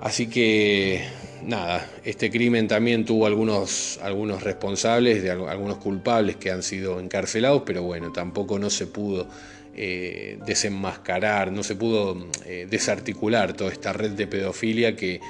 Así 0.00 0.26
que 0.26 1.02
nada, 1.44 1.88
este 2.04 2.30
crimen 2.30 2.66
también 2.66 3.04
tuvo 3.04 3.26
algunos, 3.26 3.98
algunos 4.02 4.42
responsables, 4.42 5.22
de, 5.22 5.30
algunos 5.30 5.76
culpables 5.76 6.36
que 6.36 6.50
han 6.50 6.62
sido 6.62 6.98
encarcelados, 6.98 7.62
pero 7.66 7.82
bueno, 7.82 8.12
tampoco 8.12 8.58
no 8.58 8.70
se 8.70 8.86
pudo 8.86 9.28
eh, 9.76 10.38
desenmascarar, 10.44 11.52
no 11.52 11.62
se 11.62 11.76
pudo 11.76 12.26
desarticular 12.68 13.52
toda 13.54 13.70
esta 13.70 13.92
red 13.92 14.12
de 14.12 14.26
pedofilia 14.26 14.96
que 14.96 15.20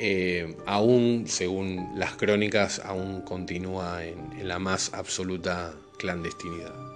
eh, 0.00 0.56
aún, 0.66 1.24
según 1.26 1.90
las 1.94 2.14
crónicas, 2.14 2.80
aún 2.84 3.20
continúa 3.20 4.04
en 4.04 4.48
la 4.48 4.58
más 4.58 4.94
absoluta 4.94 5.74
clandestinidad. 5.98 6.90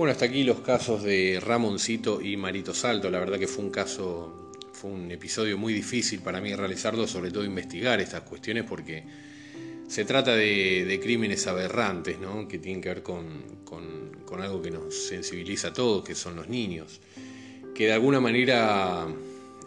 Bueno, 0.00 0.12
hasta 0.12 0.24
aquí 0.24 0.44
los 0.44 0.60
casos 0.60 1.02
de 1.02 1.38
Ramoncito 1.40 2.22
y 2.22 2.34
Marito 2.38 2.72
Salto. 2.72 3.10
La 3.10 3.18
verdad 3.18 3.38
que 3.38 3.46
fue 3.46 3.62
un 3.62 3.70
caso, 3.70 4.50
fue 4.72 4.90
un 4.90 5.10
episodio 5.10 5.58
muy 5.58 5.74
difícil 5.74 6.20
para 6.20 6.40
mí 6.40 6.54
realizarlo, 6.54 7.06
sobre 7.06 7.30
todo 7.30 7.44
investigar 7.44 8.00
estas 8.00 8.22
cuestiones, 8.22 8.64
porque 8.64 9.04
se 9.90 10.04
trata 10.04 10.36
de, 10.36 11.00
crímenes 11.02 11.48
aberrantes, 11.48 12.20
¿no? 12.20 12.46
que 12.46 12.60
tienen 12.60 12.80
que 12.80 12.90
ver 12.90 13.02
con, 13.02 13.58
algo 14.40 14.62
que 14.62 14.70
nos 14.70 14.94
sensibiliza 14.94 15.68
a 15.68 15.72
todos, 15.72 16.04
que 16.04 16.14
son 16.14 16.36
los 16.36 16.48
niños, 16.48 17.00
que 17.74 17.86
de 17.86 17.92
alguna 17.92 18.20
manera 18.20 19.08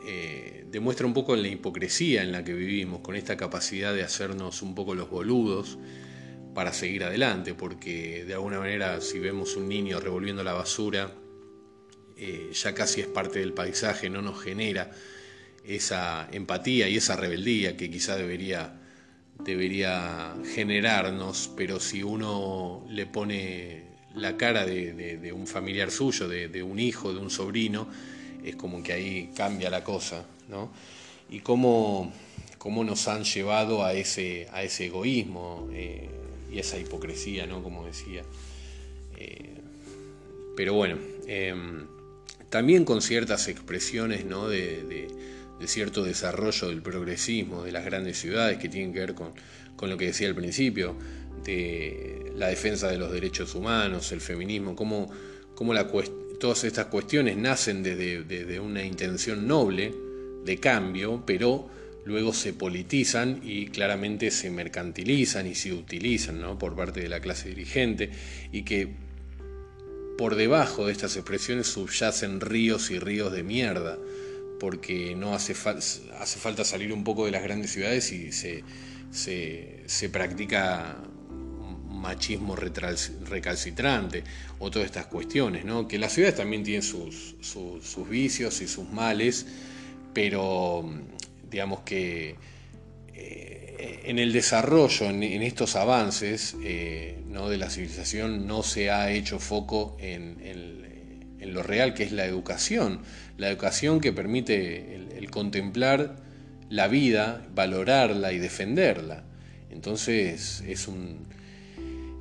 eh, 0.08 0.64
demuestra 0.72 1.06
un 1.06 1.14
poco 1.14 1.36
la 1.36 1.50
hipocresía 1.50 2.24
en 2.24 2.32
la 2.32 2.42
que 2.42 2.54
vivimos, 2.54 3.02
con 3.02 3.18
esta 3.18 3.36
capacidad 3.36 3.94
de 3.94 4.02
hacernos 4.02 4.62
un 4.62 4.76
poco 4.76 4.96
los 4.96 5.10
boludos 5.10 5.78
para 6.56 6.72
seguir 6.72 7.04
adelante, 7.04 7.54
porque 7.54 8.24
de 8.24 8.34
alguna 8.34 8.60
manera 8.60 9.02
si 9.02 9.20
vemos 9.20 9.58
un 9.58 9.68
niño 9.68 10.00
revolviendo 10.00 10.42
la 10.42 10.54
basura, 10.54 11.12
eh, 12.16 12.50
ya 12.54 12.74
casi 12.74 13.02
es 13.02 13.08
parte 13.08 13.40
del 13.40 13.52
paisaje, 13.52 14.10
no 14.10 14.22
nos 14.22 14.42
genera 14.42 14.90
esa 15.66 16.30
empatía 16.32 16.88
y 16.88 16.96
esa 16.96 17.18
rebeldía 17.18 17.76
que 17.76 17.92
quizá 17.92 18.16
debería, 18.16 18.80
debería 19.40 20.36
generarnos, 20.54 21.52
pero 21.56 21.80
si 21.80 22.04
uno 22.04 22.86
le 22.90 23.06
pone 23.06 23.84
la 24.16 24.38
cara 24.38 24.66
de, 24.66 25.34
un 25.34 25.48
familiar 25.48 25.92
suyo, 25.92 26.28
de, 26.28 26.64
un 26.64 26.80
hijo, 26.80 27.14
de 27.14 27.20
un 27.20 27.30
sobrino, 27.30 27.88
es 28.44 28.56
como 28.56 28.84
que 28.84 28.94
ahí 28.94 29.32
cambia 29.36 29.70
la 29.70 29.84
cosa, 29.84 30.26
¿no? 30.50 30.72
Y 31.30 31.40
cómo, 31.40 32.14
cómo 32.58 32.84
nos 32.84 33.08
han 33.08 33.24
llevado 33.24 33.84
a 33.84 33.94
ese, 33.94 34.48
a 34.52 34.64
ese 34.64 34.88
egoísmo. 34.88 35.70
Eh, 35.74 36.10
y 36.54 36.60
esa 36.60 36.78
hipocresía, 36.78 37.48
¿no? 37.48 37.64
Como 37.64 37.86
decía. 37.86 38.22
Eh, 39.18 39.56
pero 40.56 40.76
bueno, 40.76 40.98
em, 41.26 41.88
también 42.50 42.86
con 42.86 43.02
ciertas 43.02 43.48
expresiones, 43.48 44.26
¿no? 44.26 44.48
De, 44.48 45.08
cierto 45.66 46.04
desarrollo 46.04 46.68
del 46.68 46.82
progresismo 46.82 47.64
de 47.64 47.72
las 47.72 47.86
grandes 47.86 48.18
ciudades 48.18 48.58
que 48.58 48.70
tienen 48.70 48.94
que 48.94 49.00
ver 49.00 49.14
con, 49.14 49.34
lo 49.90 49.98
que 49.98 50.08
decía 50.08 50.28
al 50.28 50.36
principio, 50.36 50.96
de 51.44 52.32
la 52.36 52.48
defensa 52.48 52.90
de 52.90 52.98
los 52.98 53.12
derechos 53.12 53.56
humanos, 53.56 54.12
el 54.12 54.22
feminismo, 54.22 54.76
cómo, 54.76 55.12
cómo 55.56 55.74
la, 55.74 55.88
todas 56.40 56.64
estas 56.64 56.88
cuestiones 56.88 57.38
nacen 57.38 57.84
desde 57.84 58.60
una 58.60 58.84
intención 58.84 59.48
noble 59.48 59.94
de 60.46 60.58
cambio, 60.58 61.24
pero 61.26 61.70
luego 62.06 62.34
se 62.34 62.54
politizan 62.54 63.40
y 63.44 63.68
claramente 63.68 64.32
se 64.32 64.50
mercantilizan 64.50 65.48
y 65.48 65.56
se 65.56 65.74
utilizan 65.74 66.42
¿no? 66.42 66.58
por 66.58 66.76
parte 66.76 67.02
de 67.02 67.10
la 67.10 67.20
clase 67.20 67.50
dirigente 67.50 68.10
y 68.52 68.64
que 68.64 68.90
por 70.18 70.36
debajo 70.36 70.86
de 70.86 70.92
estas 70.92 71.16
expresiones 71.16 71.68
subyacen 71.68 72.42
ríos 72.42 72.92
y 72.92 73.00
ríos 73.00 73.32
de 73.32 73.44
mierda 73.44 73.98
porque 74.64 75.14
no 75.14 75.36
hace, 75.36 75.54
falta 75.56 76.64
salir 76.64 76.94
un 76.94 77.04
poco 77.04 77.26
de 77.26 77.32
las 77.32 77.44
grandes 77.44 77.70
ciudades 77.74 78.10
y 78.14 78.32
se, 78.32 78.64
se, 79.12 80.10
practica 80.10 81.00
machismo 81.90 82.56
recalcitrante 82.56 84.24
o 84.60 84.72
todas 84.72 84.86
estas 84.86 85.08
cuestiones, 85.08 85.66
¿no? 85.66 85.86
que 85.86 86.00
las 86.00 86.14
ciudades 86.14 86.38
también 86.38 86.64
tienen 86.64 86.82
sus, 86.82 87.36
sus 87.42 88.10
vicios 88.10 88.62
y 88.62 88.70
sus 88.70 88.90
males, 88.90 89.46
pero 90.14 90.90
digamos 91.52 91.82
que 91.82 92.38
eh, 93.14 94.00
en 94.06 94.18
el 94.18 94.32
desarrollo, 94.32 95.10
en, 95.10 95.24
estos 95.44 95.76
avances 95.76 96.56
eh, 96.64 97.20
¿no? 97.28 97.50
de 97.50 97.58
la 97.58 97.70
civilización, 97.70 98.48
no 98.48 98.64
se 98.64 98.92
ha 98.92 99.12
hecho 99.12 99.40
foco 99.40 99.98
en, 100.00 100.83
lo 101.46 101.64
real 101.64 101.94
que 101.94 102.04
es 102.04 102.12
la 102.12 102.26
educación, 102.26 103.02
la 103.38 103.50
educación 103.50 104.00
que 104.00 104.12
permite 104.12 104.96
el, 105.18 105.30
contemplar 105.32 106.16
la 106.70 106.88
vida, 106.88 107.46
valorarla 107.54 108.34
y 108.34 108.40
defenderla. 108.40 109.24
Entonces 109.70 110.64
es, 110.68 110.88
un, 110.88 111.26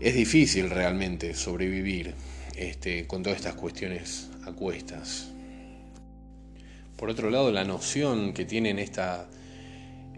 es 0.00 0.14
difícil 0.14 0.70
realmente 0.70 1.34
sobrevivir 1.34 2.14
este, 2.56 3.06
con 3.06 3.22
todas 3.22 3.38
estas 3.38 3.54
cuestiones 3.54 4.30
acuestas. 4.46 5.28
Por 6.96 7.10
otro 7.10 7.30
lado, 7.30 7.50
la 7.50 7.64
noción 7.64 8.32
que 8.32 8.44
tienen 8.44 8.78
esta, 8.78 9.28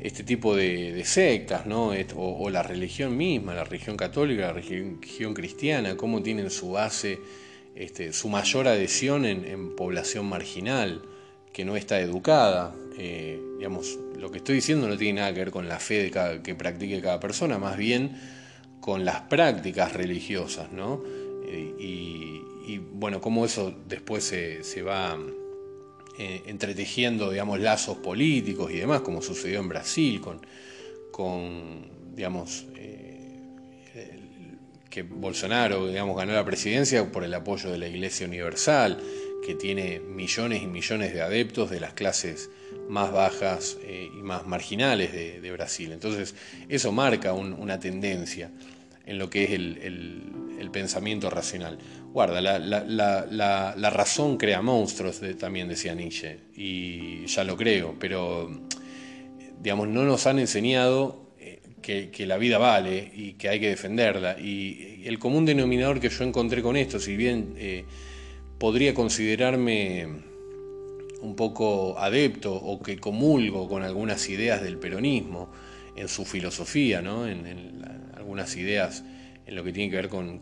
este 0.01 0.23
tipo 0.23 0.55
de, 0.55 1.03
sectas, 1.05 1.67
¿no? 1.67 1.93
O, 2.17 2.51
la 2.51 2.63
religión 2.63 3.17
misma, 3.17 3.55
la 3.55 3.65
religión 3.65 3.97
católica, 3.97 4.43
la 4.43 4.53
religión 4.53 5.35
cristiana, 5.35 5.97
cómo 5.97 6.23
tienen 6.23 6.51
su 6.51 6.73
base 6.73 7.19
este, 7.75 8.13
su 8.13 8.29
mayor 8.29 8.69
adhesión 8.69 9.25
en, 9.25 9.75
población 9.75 10.27
marginal, 10.27 11.03
que 11.53 11.65
no 11.65 11.77
está 11.77 12.01
educada. 12.01 12.75
Eh, 12.99 13.41
digamos, 13.59 13.99
lo 14.19 14.31
que 14.31 14.39
estoy 14.39 14.57
diciendo 14.57 14.89
no 14.89 14.97
tiene 14.97 15.21
nada 15.21 15.33
que 15.33 15.41
ver 15.41 15.51
con 15.51 15.69
la 15.69 15.79
fe 15.79 16.11
que 16.43 16.55
practique 16.55 17.01
cada 17.01 17.21
persona, 17.21 17.59
más 17.59 17.77
bien 17.77 18.17
con 18.81 19.05
las 19.05 19.23
prácticas 19.23 19.95
religiosas, 19.95 20.71
¿no? 20.71 21.03
Eh, 21.47 21.75
y, 22.67 22.79
bueno, 22.79 23.21
cómo 23.21 23.45
eso 23.45 23.75
después 23.89 24.25
se, 24.25 24.83
va 24.83 25.19
eh, 26.19 26.43
entretejiendo, 26.47 27.31
digamos, 27.31 27.61
lazos 27.61 27.99
políticos 27.99 28.71
y 28.73 28.77
demás, 28.77 29.03
como 29.03 29.21
sucedió 29.21 29.61
en 29.61 29.69
Brasil 29.69 30.21
con, 30.21 30.41
con 31.11 31.87
digamos, 32.15 32.67
que 34.95 35.03
Bolsonaro, 35.03 35.89
digamos, 35.89 36.17
ganó 36.17 36.35
la 36.35 36.45
presidencia 36.45 37.11
por 37.11 37.25
el 37.25 37.35
apoyo 37.35 37.69
de 37.69 37.79
la 37.79 37.89
Iglesia 37.89 38.29
Universal, 38.29 39.03
que 39.45 39.57
tiene 39.57 39.99
millones 39.99 40.63
y 40.63 40.69
millones 40.69 41.13
de 41.13 41.21
adeptos 41.21 41.69
de 41.69 41.81
las 41.81 41.95
clases 41.95 42.49
más 42.89 43.11
bajas 43.11 43.77
eh, 43.83 44.09
y 44.17 44.23
más 44.23 44.47
marginales 44.47 45.13
de, 45.13 45.51
Brasil. 45.51 45.91
Entonces, 45.91 46.37
eso 46.69 46.93
marca 46.93 47.33
una 47.33 47.81
tendencia 47.81 48.53
en 49.05 49.19
lo 49.19 49.29
que 49.31 49.45
es 49.45 49.51
el, 49.51 50.71
pensamiento 50.73 51.29
racional. 51.29 51.79
Guarda, 52.13 52.41
la, 52.41 53.91
razón 53.91 54.37
crea 54.37 54.63
monstruos, 54.63 55.21
también 55.39 55.69
decía 55.69 55.95
Nietzsche, 55.95 56.39
y 56.55 57.27
ya 57.27 57.43
lo 57.43 57.57
creo, 57.57 57.97
pero 57.99 58.49
digamos, 59.61 59.89
no 59.89 60.05
nos 60.05 60.27
han 60.27 60.39
enseñado 60.39 61.24
que, 61.85 62.27
la 62.27 62.39
vida 62.39 62.57
vale 62.57 63.11
y 63.15 63.35
que 63.35 63.49
hay 63.51 63.61
que 63.61 63.69
defenderla. 63.69 64.39
Y 64.41 65.03
el 65.05 65.19
común 65.19 65.45
denominador 65.45 66.01
que 66.01 66.09
yo 66.09 66.25
encontré 66.25 66.63
con 66.63 66.77
esto, 66.77 66.99
si 66.99 67.17
bien 67.17 67.55
eh, 67.59 67.85
podría 68.59 68.95
considerarme 68.95 70.07
un 71.21 71.37
poco 71.37 71.99
adepto 71.99 72.55
o 72.55 72.83
que 72.83 72.99
comulgo 72.99 73.69
con 73.69 73.83
algunas 73.83 74.29
ideas 74.29 74.63
del 74.63 74.79
peronismo 74.79 75.51
en 75.97 76.09
su 76.09 76.25
filosofía, 76.25 77.03
¿no? 77.03 77.27
en, 77.27 77.83
algunas 78.17 78.57
ideas 78.57 79.05
en 79.47 79.55
lo 79.55 79.63
que 79.63 79.73
tiene 79.73 79.91
que 79.91 79.97
ver 79.97 80.09
con, 80.09 80.41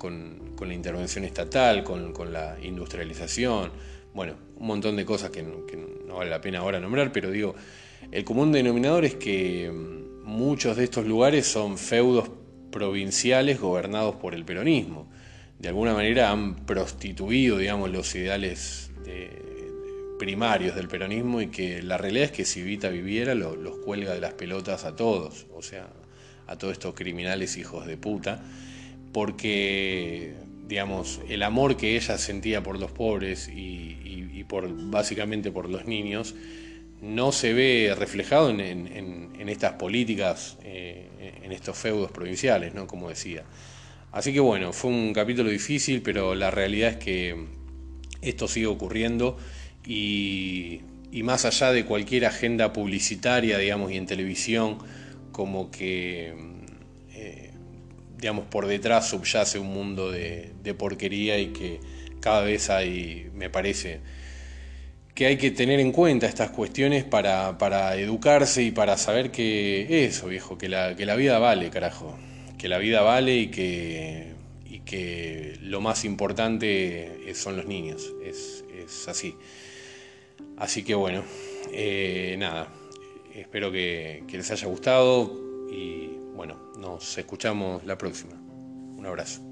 la 0.61 0.75
intervención 0.75 1.25
estatal, 1.25 1.83
con, 1.83 2.33
la 2.33 2.57
industrialización, 2.63 3.73
bueno, 4.15 4.35
un 4.57 4.67
montón 4.67 4.95
de 4.95 5.05
cosas 5.05 5.31
que 5.31 5.43
no 5.43 6.17
vale 6.17 6.31
la 6.31 6.41
pena 6.41 6.61
ahora 6.61 6.79
nombrar, 6.79 7.11
pero 7.11 7.31
digo, 7.33 7.57
el 8.13 8.25
común 8.25 8.53
denominador 8.53 9.05
es 9.05 9.17
que 9.17 10.03
muchos 10.25 10.77
de 10.77 10.85
estos 10.85 11.07
lugares 11.07 11.47
son 11.47 11.79
feudos 11.79 12.31
provinciales 12.71 13.61
gobernados 13.61 14.17
por 14.17 14.35
el 14.35 14.45
peronismo. 14.45 15.11
De 15.59 15.69
alguna 15.69 15.95
manera 15.95 16.31
han 16.31 16.67
prostituido, 16.67 17.59
digamos, 17.59 17.91
los 17.91 18.15
ideales 18.15 18.91
primarios 20.23 20.77
del 20.77 20.87
peronismo 20.87 21.41
y 21.41 21.49
que 21.49 21.83
la 21.83 21.99
realidad 21.99 22.27
es 22.27 22.31
que 22.31 22.45
si 22.45 22.63
Vita 22.63 22.91
viviera 22.91 23.35
los 23.35 23.77
cuelga 23.79 24.15
de 24.15 24.21
las 24.21 24.35
pelotas 24.35 24.85
a 24.85 24.95
todos, 24.95 25.47
o 25.53 25.63
sea, 25.63 25.89
a 26.47 26.57
todos 26.57 26.75
estos 26.75 26.95
criminales 26.95 27.57
hijos 27.57 27.89
de 27.89 27.97
puta, 27.97 28.41
porque, 29.13 30.35
digamos, 30.69 31.21
el 31.29 31.43
amor 31.43 31.77
que 31.77 31.97
ella 31.97 32.19
sentía 32.19 32.63
por 32.63 32.79
los 32.79 32.93
pobres 32.93 33.51
y 33.53 34.45
por 34.45 34.69
básicamente 34.91 35.51
por 35.51 35.69
los 35.69 35.87
niños, 35.87 36.37
no 37.03 37.33
se 37.33 37.53
ve 37.53 37.95
reflejado 37.99 38.51
en, 38.51 39.49
estas 39.49 39.73
políticas, 39.73 40.57
eh, 40.63 41.41
en 41.43 41.53
estos 41.53 41.77
feudos 41.77 42.11
provinciales, 42.13 42.75
¿no? 42.75 42.87
como 42.87 43.09
decía. 43.09 43.43
Así 44.13 44.33
que 44.33 44.41
bueno, 44.41 44.73
fue 44.73 44.91
un 44.91 45.13
capítulo 45.13 45.51
difícil, 45.51 46.01
pero 46.01 46.35
la 46.35 46.51
realidad 46.51 46.91
es 46.91 46.97
que 46.99 47.47
esto 48.23 48.47
sigue 48.47 48.67
ocurriendo 48.67 49.37
y, 49.85 50.81
más 51.25 51.45
allá 51.45 51.73
de 51.73 51.85
cualquier 51.85 52.25
agenda 52.25 52.73
publicitaria, 52.73 53.59
digamos, 53.59 53.91
y 53.91 53.97
en 53.97 54.07
televisión, 54.07 54.79
como 55.33 55.71
que, 55.71 56.35
eh, 57.15 57.51
digamos, 58.17 58.47
por 58.47 58.67
detrás 58.67 59.09
subyace 59.09 59.59
un 59.59 59.69
mundo 59.69 60.11
de 60.11 60.75
porquería 60.79 61.39
y 61.39 61.49
que 61.49 61.81
cada 62.21 62.43
vez 62.43 62.71
hay, 62.71 63.29
me 63.35 63.51
parece, 63.51 64.01
que 65.15 65.27
hay 65.27 65.37
que 65.37 65.51
tener 65.51 65.81
en 65.81 65.93
cuenta 65.93 66.27
estas 66.27 66.51
cuestiones 66.51 67.05
para, 67.05 67.97
educarse 67.97 68.63
y 68.63 68.71
para 68.71 68.97
saber 68.97 69.31
que 69.31 70.07
eso, 70.07 70.29
viejo, 70.29 70.57
que 70.57 70.69
la, 70.69 70.97
que 70.97 71.07
la 71.07 71.17
vida 71.17 71.39
vale, 71.39 71.71
carajo. 71.71 72.17
Que 72.59 72.69
la 72.69 72.79
vida 72.79 73.03
vale 73.03 73.37
y 73.37 73.49
que, 73.49 74.33
y 74.65 74.81
que 74.81 75.59
lo 75.61 75.81
más 75.81 76.05
importante 76.05 77.33
son 77.35 77.57
los 77.57 77.67
niños. 77.67 78.13
Es, 78.25 78.65
así. 79.09 79.35
Así 80.57 80.83
que 80.83 80.95
bueno, 80.95 81.25
eh, 81.73 82.37
nada. 82.39 82.69
Espero 83.35 83.73
que 83.73 84.25
les 84.31 84.51
haya 84.51 84.67
gustado 84.67 85.33
y 85.71 86.11
bueno, 86.35 86.73
nos 86.79 87.17
escuchamos 87.19 87.85
la 87.85 87.97
próxima. 87.97 88.35
Un 88.97 89.07
abrazo. 89.07 89.52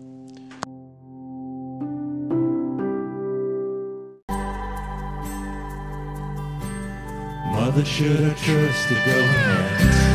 Mother 7.70 7.84
should 7.84 8.18
have 8.18 8.42
trusted 8.42 8.96
romance. 9.06 10.09